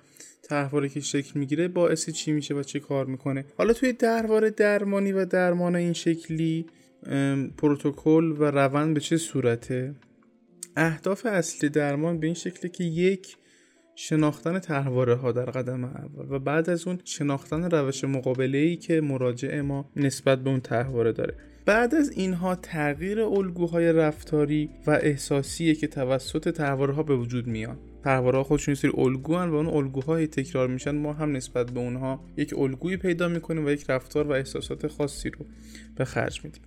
تحواره 0.42 0.88
که 0.88 1.00
شکل 1.00 1.38
می‌گیره 1.38 1.68
باعث 1.68 2.10
چی 2.10 2.32
میشه 2.32 2.54
و 2.54 2.62
چه 2.62 2.80
کار 2.80 3.06
می‌کنه. 3.06 3.44
حالا 3.58 3.72
توی 3.72 3.92
درباره 3.92 4.50
درمانی 4.50 5.12
و 5.12 5.24
درمان 5.24 5.76
این 5.76 5.92
شکلی 5.92 6.66
پروتکل 7.58 8.34
و 8.38 8.44
روند 8.44 8.94
به 8.94 9.00
چه 9.00 9.16
صورته؟ 9.16 9.94
اهداف 10.76 11.26
اصلی 11.26 11.68
درمان 11.68 12.20
به 12.20 12.26
این 12.26 12.34
شکله 12.34 12.70
که 12.70 12.84
یک 12.84 13.36
شناختن 13.94 14.58
تحواره 14.58 15.14
ها 15.14 15.32
در 15.32 15.44
قدم 15.44 15.84
اول 15.84 16.26
و 16.30 16.38
بعد 16.38 16.70
از 16.70 16.86
اون 16.86 16.98
شناختن 17.04 17.70
روش 17.70 18.04
مقابله 18.04 18.58
ای 18.58 18.76
که 18.76 19.00
مراجع 19.00 19.60
ما 19.60 19.90
نسبت 19.96 20.38
به 20.38 20.50
اون 20.50 20.60
تحواره 20.60 21.12
داره. 21.12 21.34
بعد 21.66 21.94
از 21.94 22.10
اینها 22.10 22.54
تغییر 22.54 23.20
الگوهای 23.20 23.92
رفتاری 23.92 24.70
و 24.86 24.90
احساسیه 24.90 25.74
که 25.74 25.86
توسط 25.86 26.48
تحواره 26.48 26.94
ها 26.94 27.02
به 27.02 27.16
وجود 27.16 27.46
میان. 27.46 27.78
تحواره 28.04 28.38
ها 28.38 28.44
خودشون 28.44 28.74
سری 28.74 28.92
الگو 28.96 29.32
و 29.34 29.54
اون 29.54 29.66
الگوهای 29.66 30.26
تکرار 30.26 30.68
میشن. 30.68 30.90
ما 30.90 31.12
هم 31.12 31.36
نسبت 31.36 31.70
به 31.70 31.80
اونها 31.80 32.24
یک 32.36 32.54
الگوی 32.58 32.96
پیدا 32.96 33.28
می‌کنیم 33.28 33.66
و 33.66 33.70
یک 33.70 33.84
رفتار 33.90 34.26
و 34.26 34.32
احساسات 34.32 34.86
خاصی 34.86 35.30
رو 35.30 35.46
به 35.96 36.04
خرج 36.04 36.44
میدیم. 36.44 36.62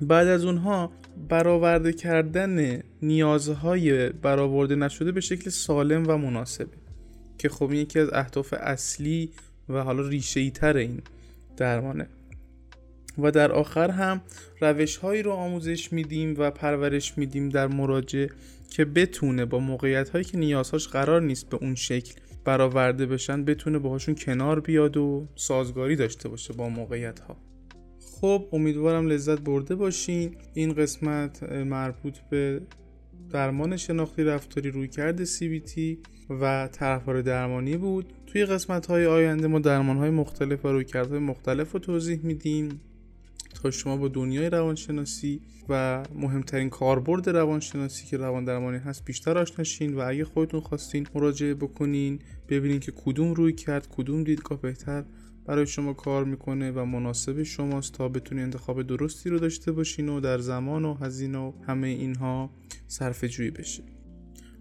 بعد 0.00 0.26
از 0.26 0.44
اونها 0.44 0.92
برآورده 1.28 1.92
کردن 1.92 2.82
نیازهای 3.02 4.08
برآورده 4.08 4.74
نشده 4.74 5.12
به 5.12 5.20
شکل 5.20 5.50
سالم 5.50 6.04
و 6.08 6.16
مناسبه. 6.16 6.76
که 7.38 7.48
خب 7.48 7.72
یکی 7.72 7.98
از 7.98 8.08
اهداف 8.12 8.54
اصلی 8.60 9.30
و 9.68 9.82
حالا 9.82 10.08
ریشه 10.08 10.50
تر 10.50 10.76
این 10.76 11.02
درمانه. 11.56 12.08
و 13.18 13.30
در 13.30 13.52
آخر 13.52 13.90
هم 13.90 14.20
روش 14.60 14.96
هایی 14.96 15.22
رو 15.22 15.32
آموزش 15.32 15.92
میدیم 15.92 16.34
و 16.38 16.50
پرورش 16.50 17.18
میدیم 17.18 17.48
در 17.48 17.66
مراجع 17.66 18.26
که 18.70 18.84
بتونه 18.84 19.44
با 19.44 19.58
موقعیت 19.58 20.08
هایی 20.08 20.24
که 20.24 20.38
نیازهاش 20.38 20.88
قرار 20.88 21.22
نیست 21.22 21.48
به 21.48 21.56
اون 21.56 21.74
شکل 21.74 22.14
برآورده 22.44 23.06
بشن 23.06 23.44
بتونه 23.44 23.78
باهاشون 23.78 24.14
کنار 24.14 24.60
بیاد 24.60 24.96
و 24.96 25.28
سازگاری 25.34 25.96
داشته 25.96 26.28
باشه 26.28 26.52
با 26.52 26.68
موقعیت 26.68 27.20
ها 27.20 27.36
خب 28.24 28.48
امیدوارم 28.52 29.06
لذت 29.06 29.40
برده 29.40 29.74
باشین. 29.74 30.36
این 30.54 30.72
قسمت 30.72 31.42
مربوط 31.52 32.18
به 32.30 32.60
درمان 33.30 33.76
شناختی 33.76 34.24
رفتاری 34.24 34.70
روی 34.70 34.88
کرده 34.88 35.24
CBT 35.24 35.80
و 36.30 36.68
طرفدار 36.72 37.22
درمانی 37.22 37.76
بود. 37.76 38.12
توی 38.26 38.44
قسمت 38.44 38.86
های 38.86 39.06
آینده 39.06 39.46
ما 39.46 39.58
درمان 39.58 39.96
های 39.96 40.10
مختلف 40.10 40.64
و 40.64 40.68
روی 40.68 40.84
های 40.94 41.18
مختلف 41.18 41.72
رو 41.72 41.78
توضیح 41.78 42.20
میدیم. 42.22 42.80
تا 43.64 43.70
شما 43.70 43.96
با 43.96 44.08
دنیای 44.08 44.50
روانشناسی 44.50 45.40
و 45.68 46.02
مهمترین 46.14 46.70
کاربرد 46.70 47.28
روانشناسی 47.28 48.06
که 48.06 48.16
روان 48.16 48.44
درمانی 48.44 48.78
هست 48.78 49.04
بیشتر 49.04 49.38
آشناشین 49.38 49.94
و 49.94 50.02
اگه 50.06 50.24
خودتون 50.24 50.60
خواستین 50.60 51.06
مراجعه 51.14 51.54
بکنین 51.54 52.18
ببینین 52.48 52.80
که 52.80 52.92
کدوم 52.92 53.34
روی 53.34 53.52
کرد 53.52 53.88
کدوم 53.96 54.24
دیدگاه 54.24 54.60
بهتر 54.60 55.04
برای 55.46 55.66
شما 55.66 55.92
کار 55.92 56.24
می‌کنه 56.24 56.70
و 56.70 56.84
مناسب 56.84 57.42
شماست 57.42 57.94
تا 57.94 58.08
بتونید 58.08 58.44
انتخاب 58.44 58.82
درستی 58.82 59.30
رو 59.30 59.38
داشته 59.38 59.72
باشین 59.72 60.08
و 60.08 60.20
در 60.20 60.38
زمان 60.38 60.84
و 60.84 60.94
هزینه 60.94 61.38
و 61.38 61.52
همه 61.66 61.88
اینها 61.88 62.50
صرفه 62.86 63.24
جویی 63.24 63.50
بشه. 63.50 63.82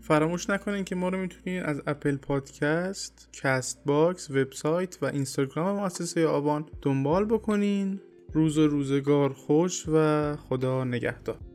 فراموش 0.02 0.50
نکنین 0.50 0.84
که 0.84 0.96
ما 0.96 1.10
رو 1.10 1.18
می‌تونید 1.18 1.64
از 1.64 1.82
Apple 1.88 2.16
Podcast، 2.16 3.30
Castbox، 3.34 4.32
وبسایت 4.32 4.98
و 5.02 5.06
اینستاگرام 5.06 5.80
مؤسسه 5.80 6.28
آبان 6.28 6.66
دنبال 6.82 7.26
بکنین. 7.26 8.00
روز 8.34 8.58
و 8.58 8.68
روزگار 8.68 9.34
خوش 9.34 9.86
و 9.88 10.36
خدا 10.36 10.84
نگهدار. 10.84 11.53